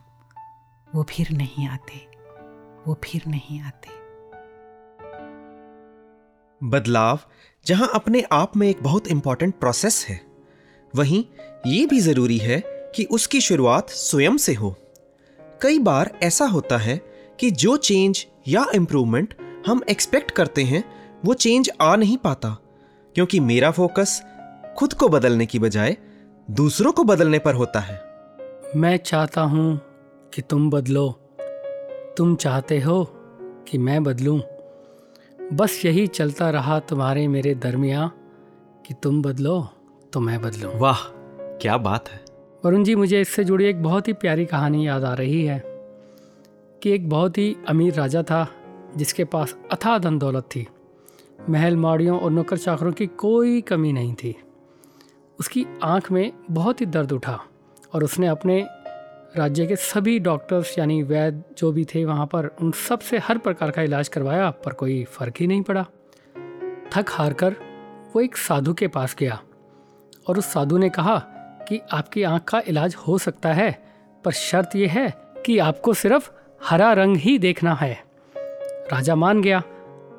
[0.95, 2.09] वो फिर नहीं आते।
[2.87, 3.89] वो फिर नहीं आते।
[6.63, 7.19] बदलाव,
[7.67, 10.21] जहाँ अपने आप में एक बहुत इंपॉर्टेंट प्रोसेस है,
[10.97, 11.25] वहीं
[11.67, 12.61] ये भी ज़रूरी है
[12.97, 14.77] कि उसकी शुरुआत स्वयं से हो।
[15.63, 16.97] कई बार ऐसा होता है
[17.41, 19.35] कि जो चेंज या इम्प्रूवमेंट
[19.67, 20.85] हम एक्सपेक्ट करते हैं,
[21.25, 22.57] वो चेंज आ नहीं पाता,
[23.15, 24.30] क्योंकि मेरा फोकस
[24.81, 25.97] खुद को बदलने की बजाय
[26.51, 28.03] दूसरों को बदलने पर होता है।
[28.77, 29.81] मैं चाहता हूँ
[30.35, 31.11] कि तुम बदलो।
[32.17, 33.05] तुम चाहते हो
[33.69, 34.41] कि मैं बदलूं।
[35.53, 38.11] बस यही चलता रहा तुम्हारे मेरे दरमिया
[38.87, 39.69] कि तुम बदलो
[40.13, 40.99] तो मैं बदलूं। वाह
[41.57, 42.25] क्या बात है।
[42.65, 45.63] वरुण जी मुझे इससे जुड़ी एक बहुत ही प्यारी कहानी याद आ रही है
[46.83, 48.49] कि एक बहुत ही अमीर राजा था
[48.97, 50.67] जिसके पास अथाह धन दौलत थी।
[51.51, 54.37] महल माड़ियों और नौकर चाकरों की कोई कमी नहीं थी।
[55.41, 57.39] उसकी आँख में बहुत ही दर्द उठा
[57.95, 58.67] और उसने अपने
[59.37, 63.71] राज्य के सभी डॉक्टर्स यानी वैद्य जो भी थे वहाँ पर, उन सबसे हर प्रकार
[63.71, 65.83] का इलाज करवाया, पर कोई फ़र्क ही नहीं पड़ा।
[66.93, 67.57] थक हार कर
[68.15, 69.41] वो एक साधु के पास गया
[70.29, 71.19] और उस साधु ने कहा
[71.69, 73.71] कि आपकी आँख का इलाज हो सकता है,
[74.25, 75.13] पर शर्त यह है
[75.47, 76.31] कि आपको सिर्फ़
[76.65, 77.93] हरा रंग ही देखना है।
[78.93, 79.59] राजा मान गया,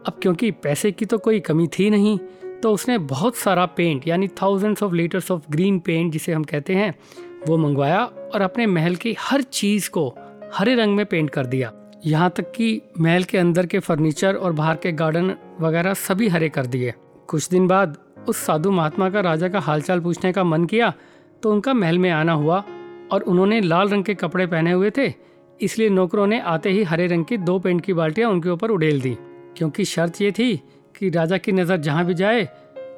[0.08, 2.20] अब क्योंकि पैसे की तो कोई कमी थी नहीं
[2.64, 6.76] तो उसने बहुत सारा पेंट यानी thousands of litres of green paint जिसे हम कहते
[6.76, 6.94] हैं,
[7.48, 10.08] वो मंगवाया और अपने महल की हर चीज़ को
[10.56, 11.72] हरे रंग में पेंट कर दिया।
[12.06, 16.50] यहाँ तक कि महल के अंदर के फर्नीचर और बाहर के गार्डन वगैरह सभी हरे
[16.50, 16.94] कर दिए।
[17.28, 17.98] कुछ दिन बाद
[18.28, 20.94] उस साधु महात्मा का राजा का हालचाल पूछने का मन किया
[21.44, 22.64] तो उनका महल में आना हुआ
[23.12, 25.14] और उन्होंने लाल रंग के कपड़े पहने हुए थे,
[25.60, 29.02] इसलिए नौकरों ने आते ही हरे रंग की दो पेंट की बाल्टियाँ उनके ऊपर उड़ेल
[29.02, 29.16] दी।
[29.58, 30.54] क्योंकि शर्त ये थी
[31.02, 32.44] कि राजा की नज़र जहाँ भी जाए,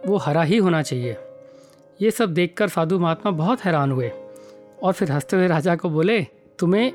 [0.08, 1.16] वो हरा ही होना चाहिए।
[2.00, 4.12] ये सब देखकर साधु महात्मा बहुत हैरान हुए
[4.84, 6.20] और फिर हँसते हुए राजा को बोले,
[6.60, 6.92] तुम्हें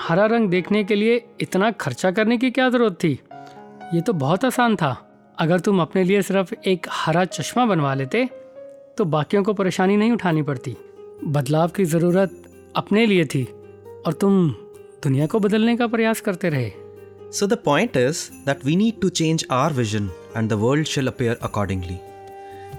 [0.00, 3.12] हरा रंग देखने के लिए इतना खर्चा करने की क्या ज़रूरत थी?
[3.94, 4.96] ये तो बहुत आसान था।
[5.38, 8.28] अगर तुम अपने लिए सिर्फ़ एक हरा चश्मा बनवा लेते
[8.98, 10.76] तो बाकियों को परेशानी नहीं उठानी पड़ती।
[11.24, 12.42] बदलाव की ज़रूरत
[12.76, 13.44] अपने लिए थी
[14.06, 14.48] और तुम
[15.02, 16.72] दुनिया को बदलने का प्रयास करते रहे।
[17.30, 21.08] So the point is that we need to change our vision and the world shall
[21.08, 21.98] appear accordingly.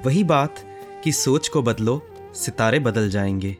[0.05, 0.55] वही बात
[1.03, 2.01] कि सोच को बदलो,
[2.35, 3.55] सितारे बदल जाएँगे।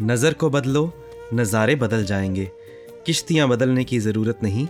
[0.00, 0.92] नज़र को बदलो,
[1.34, 2.50] नज़ारे बदल जाएँगे।
[3.06, 4.66] किश्तियाँ बदलने की ज़रूरत नहीं,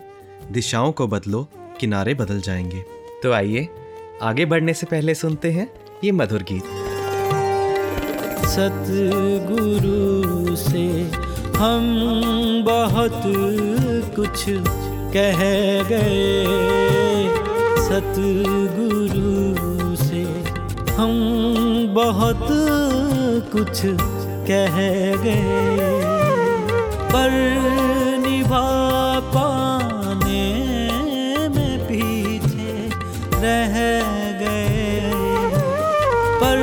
[0.53, 1.48] दिशाओं को बदलो,
[1.81, 2.85] किनारे बदल जाएँगे।
[3.22, 3.68] तो आइए,
[4.22, 5.72] आगे बढ़ने से पहले सुनते हैं
[6.05, 6.64] ये मधुर गीत।
[8.46, 10.87] सतगुरु से
[11.59, 13.22] हम बहुत
[14.16, 14.44] कुछ
[15.14, 15.40] कह
[15.88, 16.20] गए,
[17.87, 20.22] सतगुरु से
[20.92, 21.12] हम
[21.94, 22.46] बहुत
[23.53, 23.77] कुछ
[24.48, 24.77] कह
[25.22, 26.01] गए।
[27.12, 27.31] पर
[28.18, 28.68] निभा
[29.35, 30.46] पाने
[31.48, 32.72] में पीछे
[33.37, 33.75] रह
[34.40, 35.11] गए।
[36.40, 36.59] पर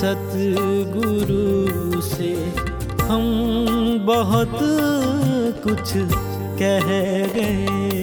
[0.00, 2.28] सतगुरु से
[3.02, 3.24] हम
[4.06, 4.58] बहुत
[5.64, 5.92] कुछ
[6.62, 6.88] कह
[7.34, 7.99] गए।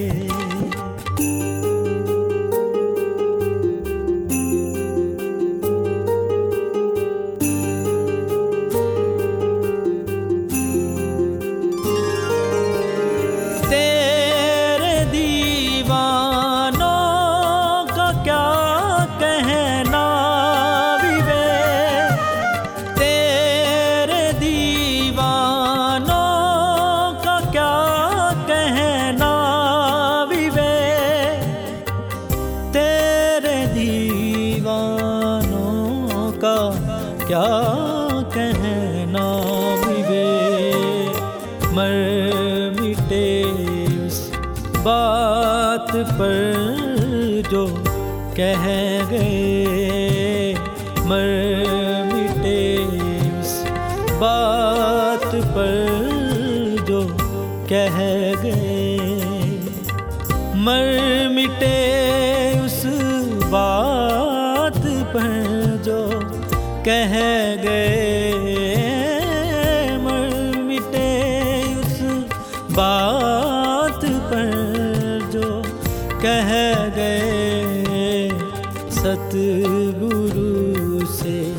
[79.08, 81.54] सतगुरु से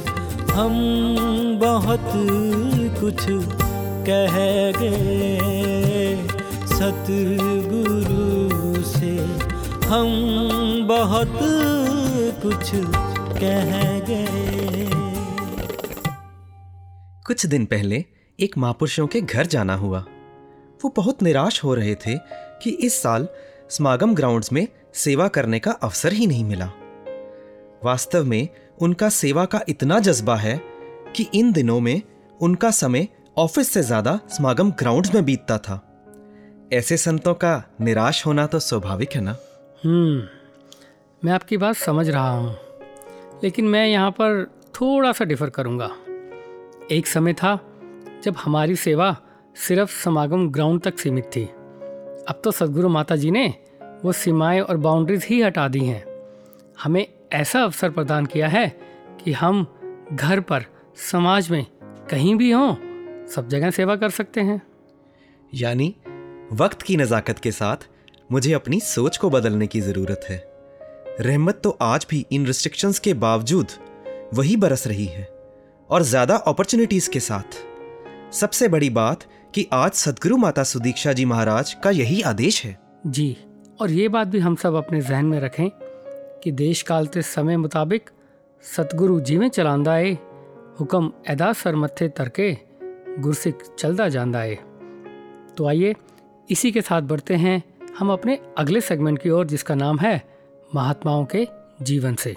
[0.53, 0.75] हम
[1.61, 2.11] बहुत
[3.01, 3.25] कुछ
[4.09, 4.35] कह
[4.81, 6.27] गए।
[6.67, 9.13] सतगुरु से
[9.87, 10.09] हम
[10.89, 11.39] बहुत
[12.43, 12.71] कुछ
[13.41, 14.89] कह गए।
[17.27, 18.05] कुछ दिन पहले
[18.41, 20.05] एक महापुरुषों के घर जाना हुआ।
[20.85, 22.19] वो बहुत निराश हो रहे थे
[22.63, 23.29] कि इस साल
[23.71, 26.71] समागम ग्राउंड्स में सेवा करने का अवसर ही नहीं मिला।
[27.83, 28.49] वास्तव में
[28.81, 30.57] उनका सेवा का इतना जज्बा है
[31.17, 32.01] कि इन दिनों में
[32.41, 35.81] उनका समय ऑफ़िस से ज़्यादा समागम ग्राउंड्स में बीतता था।
[36.73, 39.37] ऐसे संतों का निराश होना तो स्वाभाविक है ना?
[39.83, 40.23] हम्म
[41.23, 42.57] मैं आपकी बात समझ रहा हूँ,
[43.45, 45.91] लेकिन मैं यहाँ पर थोड़ा सा डिफर करूँगा।
[46.91, 47.59] एक समय था
[48.25, 49.17] जब हमारी सेवा
[49.59, 53.47] सिर्फ़ समागम ग्राउंड तक सीमित थी। अब तो सदगुरु माता जी ने
[54.05, 56.05] वो सीमाएँ और बाउंड्रीज ही हटा दी हैं।
[56.83, 58.69] हमें ऐसा अवसर प्रदान किया है
[59.21, 59.67] कि हम
[60.13, 60.65] घर पर
[61.11, 61.65] समाज में
[62.11, 62.75] कहीं भी हों
[63.27, 64.61] सब जगह सेवा कर सकते हैं।
[65.53, 65.95] यानी
[66.53, 67.89] वक्त की नज़ाकत के साथ
[68.33, 70.43] मुझे अपनी सोच को बदलने की ज़रूरत है।
[71.21, 73.73] रहमत तो आज भी इन रिस्ट्रिक्शंस के बावजूद
[74.35, 75.29] वही बरस रही है
[75.91, 77.59] और ज़्यादा अपॉर्चुनिटीज़ के साथ।
[78.33, 79.25] सबसे बड़ी बात
[79.55, 82.77] कि आज सदगुरु माता सुदीक्षा जी महाराज का यही आदेश है।
[83.07, 83.37] जी
[83.81, 85.69] और ये बात भी हम सब अपने जहन में रखें
[86.43, 88.11] ਕਿ ਦੇਸ਼ ਕਾਲ ਤੇ ਸਮੇਂ ਮੁਤਾਬਿਕ
[88.63, 90.15] ਸਤਿਗੁਰੂ ਜਿਵੇਂ ਚਲਾਉਂਦਾ ਏ
[90.81, 92.57] ਹੁਕਮ ਅਦਾ ਸਰ ਮੱਥੇ ਤਰਕੇ
[93.23, 94.57] गुरसिक चलता जाता है
[95.57, 95.95] तो आइए
[96.51, 97.55] इसी के साथ बढ़ते हैं
[97.99, 100.13] हम अपने अगले सेगमेंट की ओर, जिसका नाम है
[100.75, 101.41] महात्माओं के
[101.83, 102.35] जीवन से।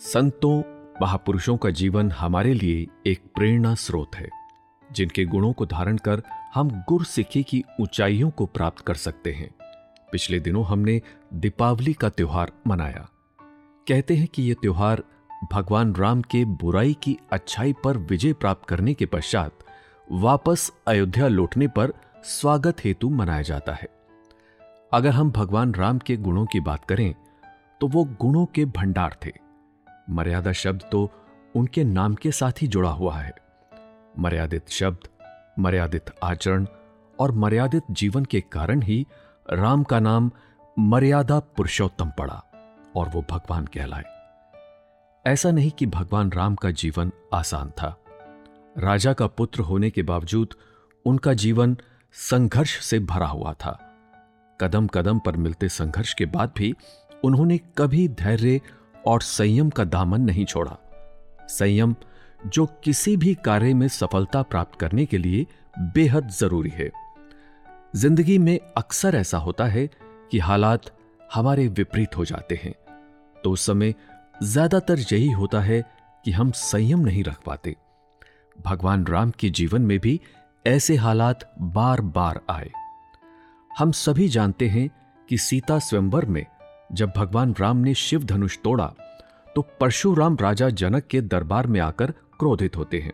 [0.00, 0.52] संतों,
[1.02, 4.28] महापुरुषों का जीवन हमारे लिए एक प्रेरणा स्रोत है,
[4.92, 6.22] जिनके गुणों को धारण कर
[6.54, 9.50] हम गुरसिखी की ऊंचाइयों को प्राप्त कर सकते हैं।
[10.12, 11.00] पिछले दिनों हमने
[11.32, 13.06] दीपावली का त्योहार मनाया।
[13.86, 15.02] कहते हैं कि यह त्योहार
[15.52, 19.64] भगवान राम के बुराई की अच्छाई पर विजय प्राप्त करने के पश्चात
[20.08, 21.92] वापस अयोध्या लौटने पर
[22.24, 23.88] स्वागत हेतु मनाया जाता है।
[24.92, 27.14] अगर हम भगवान राम के गुणों की बात करें
[27.80, 29.32] तो वो गुणों के भंडार थे।
[30.10, 31.08] मर्यादा शब्द तो
[31.54, 33.34] उनके नाम के साथ ही जुड़ा हुआ है।
[34.18, 35.08] मर्यादित शब्द,
[35.58, 36.66] मर्यादित आचरण
[37.18, 39.06] और मर्यादित जीवन के कारण ही
[39.46, 40.30] राम का नाम
[40.78, 42.42] मर्यादा पुरुषोत्तम पड़ा
[42.96, 44.04] और वो भगवान कहलाए।
[45.26, 47.96] ऐसा नहीं कि भगवान राम का जीवन आसान था।
[48.78, 50.54] राजा का पुत्र होने के बावजूद
[51.06, 51.76] उनका जीवन
[52.12, 53.78] संघर्ष से भरा हुआ था।
[54.60, 56.74] कदम कदम पर मिलते संघर्ष के बाद भी
[57.24, 58.60] उन्होंने कभी धैर्य
[59.06, 60.76] और संयम का दामन नहीं छोड़ा।
[61.48, 61.94] संयम,
[62.46, 65.46] जो किसी भी कार्य में सफलता प्राप्त करने के लिए
[65.78, 66.90] बेहद ज़रूरी है।
[67.96, 69.90] ज़िंदगी में अक्सर ऐसा होता है
[70.32, 70.90] कि हालात
[71.34, 72.74] हमारे विपरीत हो जाते हैं।
[73.36, 73.94] तो उस समय
[74.42, 75.82] ज़्यादातर यही होता है
[76.24, 77.74] कि हम संयम नहीं रख पाते।
[78.58, 80.20] भगवान राम के जीवन में भी
[80.64, 82.70] ऐसे हालात बार बार आए।
[83.70, 84.88] हम सभी जानते हैं
[85.28, 86.44] कि सीता स्वयंवर में
[86.92, 88.92] जब भगवान राम ने शिव धनुष तोड़ा
[89.56, 93.12] तो परशुराम राजा जनक के दरबार में आकर क्रोधित होते हैं।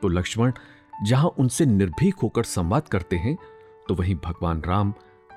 [0.00, 0.52] तो लक्ष्मण
[1.04, 3.36] जहाँ उनसे निर्भीक होकर संवाद करते हैं
[3.88, 4.94] तो वहीं भगवान राम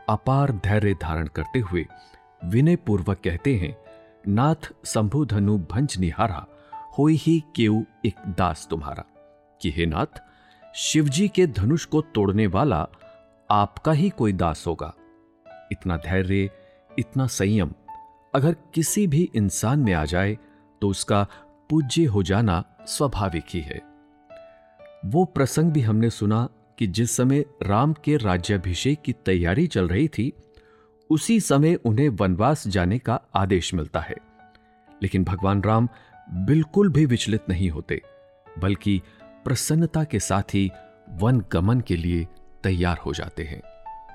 [0.09, 1.85] अपार धैर्य धारण करते हुए
[2.45, 3.77] विनय पूर्वक कहते हैं,
[4.27, 6.47] नाथ शंभु धनु भंज निहारा
[6.97, 9.03] हो ही केऊ एक दास तुम्हारा।
[9.61, 10.21] कि हे नाथ,
[10.75, 12.87] शिवजी के धनुष को तोड़ने वाला
[13.51, 14.93] आपका ही कोई दास होगा।
[15.71, 16.49] इतना धैर्य,
[16.99, 17.73] इतना संयम,
[18.35, 20.37] अगर किसी भी इंसान में आ जाए
[20.81, 21.27] तो उसका
[21.69, 23.81] पूज्य हो जाना स्वाभाविक ही है।
[25.05, 26.49] वो प्रसंग भी हमने सुना
[26.79, 30.33] कि जिस समय राम के राज्याभिषेक की तैयारी चल रही थी,
[31.09, 34.15] उसी समय उन्हें वनवास जाने का आदेश मिलता है।
[35.03, 35.89] लेकिन भगवान राम
[36.33, 38.01] बिल्कुल भी विचलित नहीं होते,
[38.59, 39.01] बल्कि
[39.43, 40.71] प्रसन्नता के साथ ही
[41.09, 42.27] वन गमन के लिए
[42.63, 43.61] तैयार हो जाते हैं।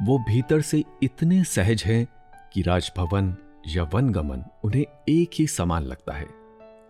[0.06, 2.06] वो भीतर से इतने सहज हैं
[2.52, 3.36] कि राजभवन
[3.68, 6.26] या वन गमन उन्हें एक ही समान लगता है,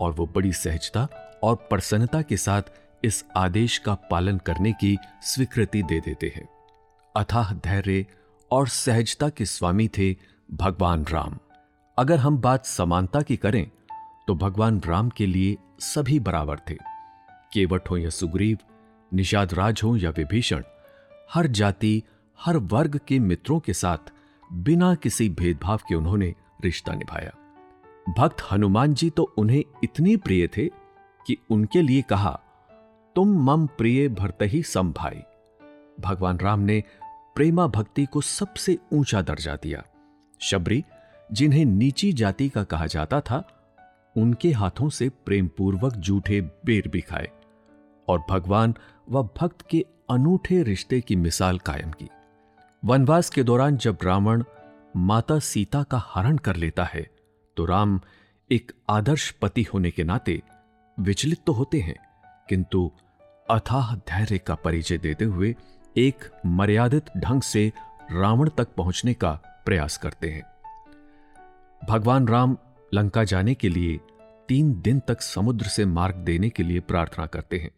[0.01, 1.09] और वो बड़ी सहजता
[1.43, 2.63] और प्रसन्नता के साथ
[3.05, 6.49] इस आदेश का पालन करने की स्वीकृति दे देते हैं।
[7.15, 8.05] अथाह धैर्य
[8.51, 10.15] और सहजता के स्वामी थे
[10.51, 11.39] भगवान राम।
[11.99, 13.71] अगर हम बात समानता की करें
[14.29, 16.77] तो भगवान राम के लिए सभी बराबर थे।
[17.53, 18.59] केवट हो या सुग्रीव,
[19.13, 20.63] निषाद राज हो या विभीषण,
[21.35, 22.03] हर जाति,
[22.39, 24.13] हर वर्ग के मित्रों के साथ
[24.53, 26.35] बिना किसी भेदभाव के उन्होंने
[26.65, 27.33] रिश्ता निभाया।
[28.19, 30.67] भक्त हनुमान जी तो उन्हें इतने प्रिय थे
[31.27, 32.41] कि उनके लिए कहा
[33.17, 35.23] तुम मम प्रिय भरत ही सम भाई
[36.01, 36.83] भगवान राम ने
[37.35, 39.83] प्रेमा भक्ति को सबसे ऊँचा दर्जा दिया।
[40.41, 40.83] शबरी,
[41.31, 43.43] जिन्हें नीची जाति का कहा जाता था,
[44.17, 47.29] उनके हाथों से प्रेम पूर्वक जूठे बेर भी खाए
[48.09, 48.75] और भगवान
[49.09, 52.09] व भक्त के अनूठे रिश्ते की मिसाल कायम की।
[52.83, 54.45] वनवास के दौरान जब रावण
[54.97, 57.07] माता सीता का हरण कर लेता है
[57.57, 58.01] तो राम
[58.51, 60.41] एक आदर्श पति होने के नाते
[60.99, 61.97] विचलित तो होते हैं,
[62.49, 62.91] किंतु
[63.49, 65.55] अथाह धैर्य का परिचय देते हुए
[65.97, 67.73] एक मर्यादित ढंग से
[68.13, 69.33] रावण तक पहुँचने का
[69.67, 70.43] प्रयास करते हैं।
[71.89, 72.57] भगवान राम
[72.95, 73.99] लंका जाने के लिए
[74.49, 77.71] तीन दिन तक समुद्र से मार्ग देने के लिए प्रार्थना करते हैं।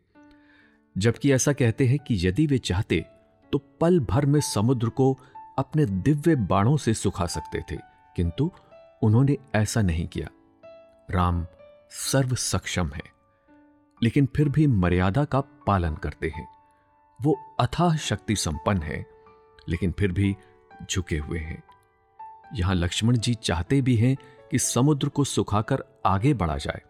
[0.97, 3.05] जबकि ऐसा कहते हैं कि यदि वे चाहते
[3.53, 5.12] तो पल भर में समुद्र को
[5.59, 7.79] अपने दिव्य बाणों से सुखा सकते थे,
[8.17, 8.51] किंतु
[9.03, 10.29] उन्होंने ऐसा नहीं किया।
[11.11, 11.47] राम
[11.91, 13.16] सर्व सक्षम है।
[14.01, 16.47] लेकिन फिर भी मर्यादा का पालन करते हैं।
[17.20, 19.05] वो अथाह शक्ति संपन्न है,
[19.68, 20.34] लेकिन फिर भी
[20.82, 21.62] झुके हुए हैं।
[22.55, 24.16] यहाँ लक्ष्मण जी चाहते भी हैं
[24.51, 26.82] कि समुद्र को सुखाकर आगे बढ़ा जाए,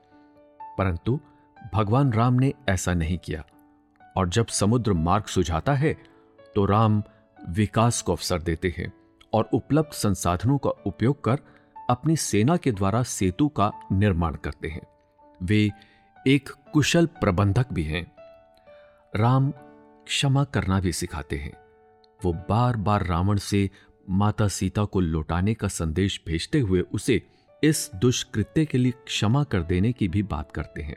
[0.79, 1.19] परंतु
[1.75, 3.45] भगवान राम ने ऐसा नहीं किया।
[4.17, 5.93] और जब समुद्र मार्ग सुझाता है
[6.55, 7.03] तो राम
[7.39, 8.93] विकास को अवसर देते हैं
[9.33, 11.39] और उपलब्ध संसाधनों का उपयोग कर
[11.91, 14.83] अपनी सेना के द्वारा सेतु का निर्माण करते हैं।
[15.41, 15.71] वे
[16.27, 18.13] एक कुशल प्रबंधक भी हैं।
[19.17, 19.51] राम
[20.07, 21.53] क्षमा करना भी सिखाते हैं।
[22.25, 23.71] वो बार बार रावण से
[24.11, 27.23] माता सीता को लौटाने का संदेश भेजते हुए उसे
[27.63, 30.97] इस दुष्कृत्य के लिए क्षमा कर देने की भी बात करते हैं।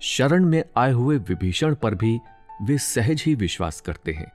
[0.00, 2.20] शरण में आए हुए विभीषण पर भी
[2.62, 4.32] वे सहज ही विश्वास करते हैं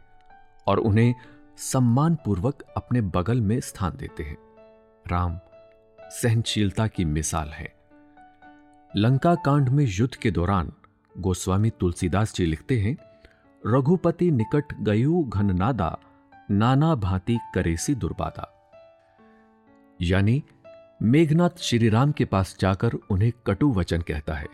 [0.67, 1.15] और उन्हें
[1.57, 4.37] सम्मानपूर्वक अपने बगल में स्थान देते हैं।
[5.07, 5.39] राम
[6.01, 7.78] सहनशीलता की मिसाल है।
[8.95, 10.71] लंका कांड में युद्ध के दौरान
[11.17, 12.97] गोस्वामी तुलसीदास जी लिखते हैं,
[13.67, 15.99] रघुपति निकट गयु घननादा,
[16.51, 18.71] नाना भांति करेसी दुर्बादा.
[20.01, 20.43] यानी,
[21.01, 24.47] मेघनाथ श्री राम के पास जाकर उन्हें कटु वचन कहता है,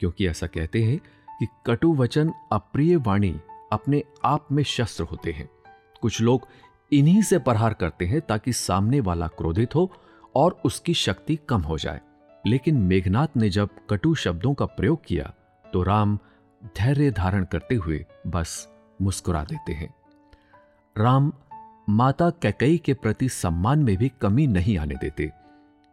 [0.00, 0.98] क्योंकि ऐसा कहते हैं
[1.38, 3.40] कि कटु वचन अप्रिय वाणी
[3.72, 5.50] अपने आप में शस्त्र होते हैं।
[6.00, 6.48] कुछ लोग
[6.92, 9.92] इन्हीं से प्रहार करते हैं ताकि सामने वाला क्रोधित हो
[10.36, 12.00] और उसकी शक्ति कम हो जाए।
[12.44, 15.32] लेकिन मेघनाथ ने जब कटु शब्दों का प्रयोग किया
[15.64, 16.18] तो राम
[16.78, 18.68] धैर्य धारण करते हुए बस
[19.02, 19.94] मुस्कुरा देते हैं।
[20.96, 21.32] राम
[21.88, 25.30] माता कैकई के प्रति सम्मान में भी कमी नहीं आने देते,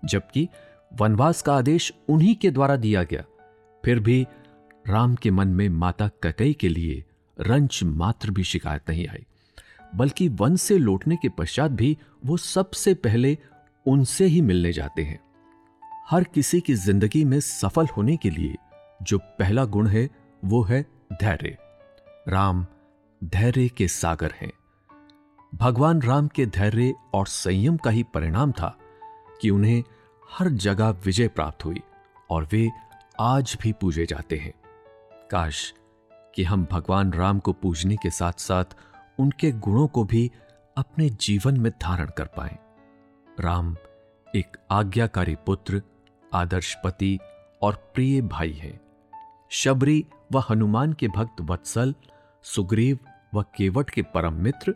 [0.04, 0.48] जबकि
[0.92, 3.24] वनवास का आदेश उन्हीं के द्वारा दिया गया।
[3.84, 4.26] फिर भी
[4.86, 7.04] राम के मन में माता कैकई के लिए
[7.38, 9.26] रंच मात्र भी शिकायत नहीं आई,
[9.96, 13.38] बल्कि वन से लौटने के पश्चात भी वो सबसे पहले
[13.86, 15.20] उनसे ही मिलने जाते हैं।
[16.10, 18.56] हर किसी की ज़िंदगी में सफल होने के लिए
[19.04, 20.10] जो पहला गुण है,
[20.46, 20.82] वो है
[21.14, 21.58] धैर्य।
[22.28, 22.66] राम
[23.24, 24.52] धैर्य के सागर हैं।
[25.56, 28.78] भगवान राम के धैर्य और संयम का ही परिणाम था
[29.42, 29.84] कि उन्हें
[30.30, 31.82] हर जगह विजय प्राप्त हुई
[32.30, 32.70] और वे
[33.20, 34.54] आज भी पूजे जाते हैं।
[35.32, 35.74] काश
[36.36, 38.76] कि हम भगवान राम को पूजने के साथ साथ
[39.20, 40.32] उनके गुणों को भी
[40.78, 42.58] अपने जीवन में धारण कर पाए।
[43.40, 43.76] राम
[44.36, 45.82] एक आज्ञाकारी पुत्र
[46.34, 47.20] आदर्श पति
[47.62, 48.82] और प्रिय भाई हैं।
[49.50, 51.96] शबरी व हनुमान के भक्त वत्सल,
[52.44, 53.00] सुग्रीव
[53.36, 54.76] व केवट के परम मित्र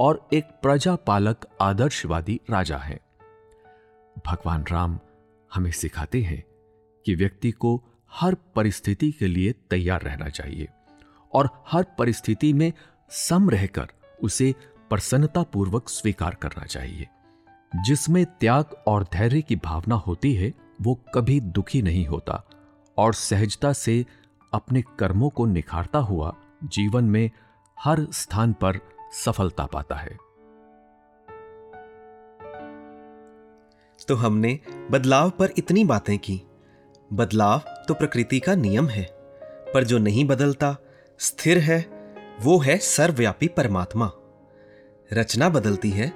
[0.00, 3.00] और एक प्रजापालक आदर्शवादी राजा हैं।
[4.26, 5.00] भगवान राम
[5.54, 6.44] हमें सिखाते हैं
[7.06, 7.82] कि व्यक्ति को
[8.12, 10.68] हर परिस्थिति के लिए तैयार रहना चाहिए
[11.32, 12.72] और हर परिस्थिति में
[13.10, 13.88] सम रहकर
[14.22, 14.54] उसे
[14.90, 17.08] प्रसन्नतापूर्वक स्वीकार करना चाहिए।
[17.86, 22.44] जिसमें त्याग और धैर्य की भावना होती है वो कभी दुखी नहीं होता
[22.98, 24.06] और सहजता से
[24.54, 27.30] अपने कर्मों को निखारता हुआ जीवन में
[27.80, 28.80] हर स्थान पर
[29.12, 30.16] सफलता पाता है।
[34.08, 34.60] तो हमने
[34.90, 36.42] बदलाव पर इतनी बातें की।
[37.12, 39.04] बदलाव तो प्रकृति का नियम है,
[39.74, 40.76] पर जो नहीं बदलता,
[41.18, 41.80] स्थिर है,
[42.40, 44.10] वो है सर्वव्यापी परमात्मा।
[45.12, 46.12] रचना बदलती है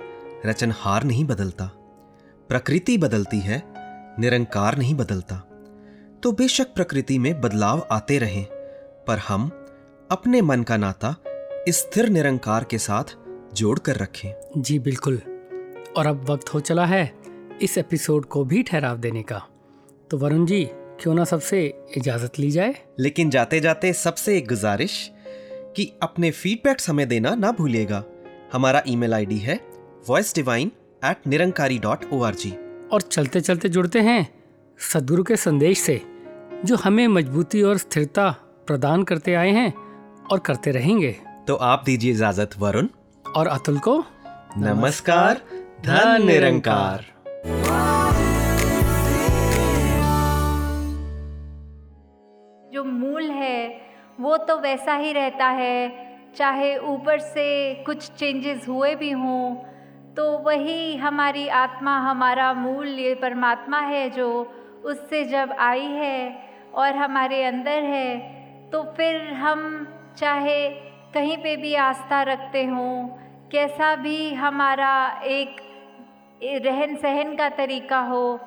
[0.46, 1.66] रचनहार नहीं बदलता।
[2.48, 3.78] प्रकृति बदलती है
[4.21, 5.37] निरंकार नहीं बदलता।
[6.23, 8.45] तो बेशक प्रकृति में बदलाव आते रहें
[9.07, 9.51] पर हम
[10.11, 11.14] अपने मन का नाता
[11.69, 13.16] स्थिर निरंकार के साथ
[13.55, 15.21] जोड़ कर रखें। जी बिल्कुल।
[15.97, 17.12] और अब वक्त हो चला है
[17.62, 19.43] इस एपिसोड को भी ठहराव देने का।
[20.11, 20.64] तो वरुण जी
[21.01, 22.75] क्यों ना सबसे इजाज़त ली जाए?
[23.01, 25.11] लेकिन जाते जाते सबसे एक गुजारिश
[25.77, 28.05] कि अपने फीडबैक हमें देना ना भूलिएगा।
[28.53, 29.61] हमारा ईमेल आईडी है
[30.09, 30.73] voice divine
[31.05, 32.51] at Nirankari dot O R G
[32.93, 34.28] और चलते चलते जुड़ते हैं
[34.78, 36.01] सदगुरु के संदेश से
[36.64, 38.30] जो हमें मजबूती और स्थिरता
[38.66, 39.72] प्रदान करते आए हैं
[40.32, 41.16] और करते रहेंगे।
[41.49, 42.89] तो आप दीजिए इजाज़त वरुण।
[43.36, 44.05] और अतुल को
[44.59, 45.41] नमस्कार
[45.86, 47.05] धन निरंकार।
[52.72, 53.80] जो मूल है
[54.20, 59.55] वो तो वैसा ही रहता है चाहे ऊपर से कुछ चेंजेस हुए भी हों
[60.19, 64.29] तो वही हमारी आत्मा, हमारा मूल, ये परमात्मा है जो
[64.85, 66.39] उससे जब आई है
[66.75, 68.19] और हमारे अंदर है
[68.71, 69.61] तो फिर हम
[70.16, 70.69] चाहे
[71.14, 73.07] कहीं पे भी आस्था रखते हों,
[73.53, 75.57] कैसा भी हमारा एक
[76.43, 78.39] रहन सहन का तरीका हो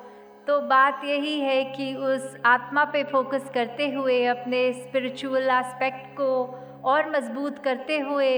[0.48, 6.32] तो बात यही है कि उस आत्मा पे फोकस करते हुए, अपने स्पिरिचुअल एस्पेक्ट को
[6.84, 8.34] और मज़बूत करते हुए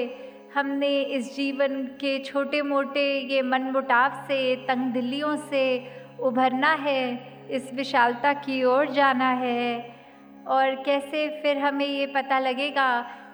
[0.56, 5.64] हमने इस जीवन के छोटे मोटे ये मन मुटाव से तंग दिल्लियों से
[6.20, 7.04] उभरना है,
[7.52, 9.94] इस विशालता की ओर जाना है।
[10.48, 12.90] और कैसे फिर हमें ये पता लगेगा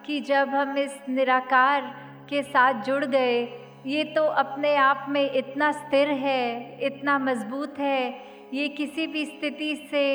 [0.05, 1.81] कि जब हम इस निराकार
[2.29, 3.41] के साथ जुड़ गए,
[3.85, 8.09] ये तो अपने आप में इतना स्थिर है, इतना मज़बूत है,
[8.53, 10.05] ये किसी भी स्थिति से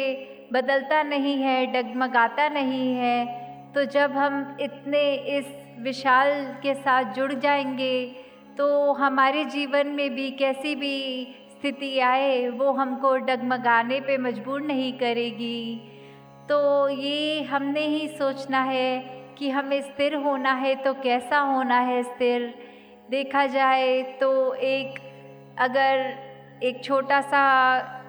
[0.52, 5.02] बदलता नहीं है, डगमगाता नहीं है। तो जब हम इतने
[5.38, 5.46] इस
[5.80, 8.16] विशाल के साथ जुड़ जाएँगे
[8.58, 14.92] तो हमारे जीवन में भी कैसी भी स्थिति आए, वो हमको डगमगाने पे मजबूर नहीं
[14.92, 15.90] करेगी।
[16.48, 18.98] तो ये हमने ही सोचना है
[19.38, 22.54] कि हमें स्थिर होना है तो कैसा होना है स्थिर?
[23.10, 24.98] देखा जाए तो एक,
[25.58, 26.14] अगर
[26.62, 28.03] एक छोटा सा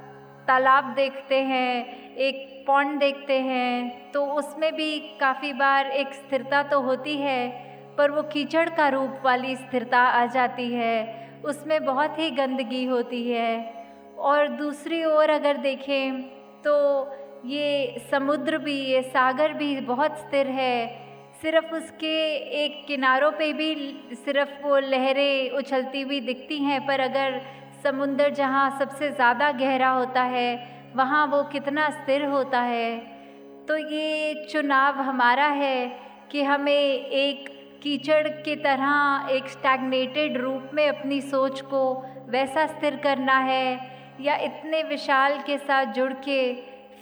[0.48, 6.80] तालाब देखते हैं, एक पौंड देखते हैं तो उसमें भी काफ़ी बार एक स्थिरता तो
[6.82, 7.48] होती है,
[7.98, 13.28] पर वो कीचड़ का रूप वाली स्थिरता आ जाती है, उसमें बहुत ही गंदगी होती
[13.30, 13.74] है।
[14.20, 16.22] और दूसरी ओर अगर देखें
[16.64, 16.76] तो
[17.46, 21.04] ये समुद्र भी, ये सागर भी बहुत स्थिर है,
[21.42, 22.16] सिर्फ़ उसके
[22.64, 23.76] एक किनारों पे भी
[24.16, 27.42] सिर्फ़ वो लहरें उछलती हुई दिखती हैं, पर अगर
[27.86, 30.50] समुंदर जहाँ सबसे ज़्यादा गहरा होता है,
[30.96, 32.98] वहाँ वो कितना स्थिर होता है।
[33.68, 35.88] तो ये चुनाव हमारा है
[36.32, 37.50] कि हमें एक
[37.84, 41.82] कीचड़ की तरह, एक स्टैगनेटेड रूप में अपनी सोच को
[42.30, 43.68] वैसा स्थिर करना है
[44.22, 46.40] या इतने विशाल के साथ जुड़ के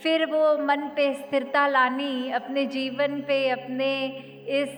[0.03, 3.91] फिर वो मन पे स्थिरता लानी, अपने जीवन पे, अपने
[4.53, 4.69] इस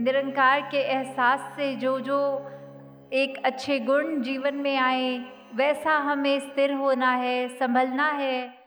[0.00, 2.20] निरंकार के एहसास से जो जो
[3.14, 5.10] एक अच्छे गुण जीवन में आए
[5.54, 8.57] वैसा हमें स्थिर होना है संभलना है।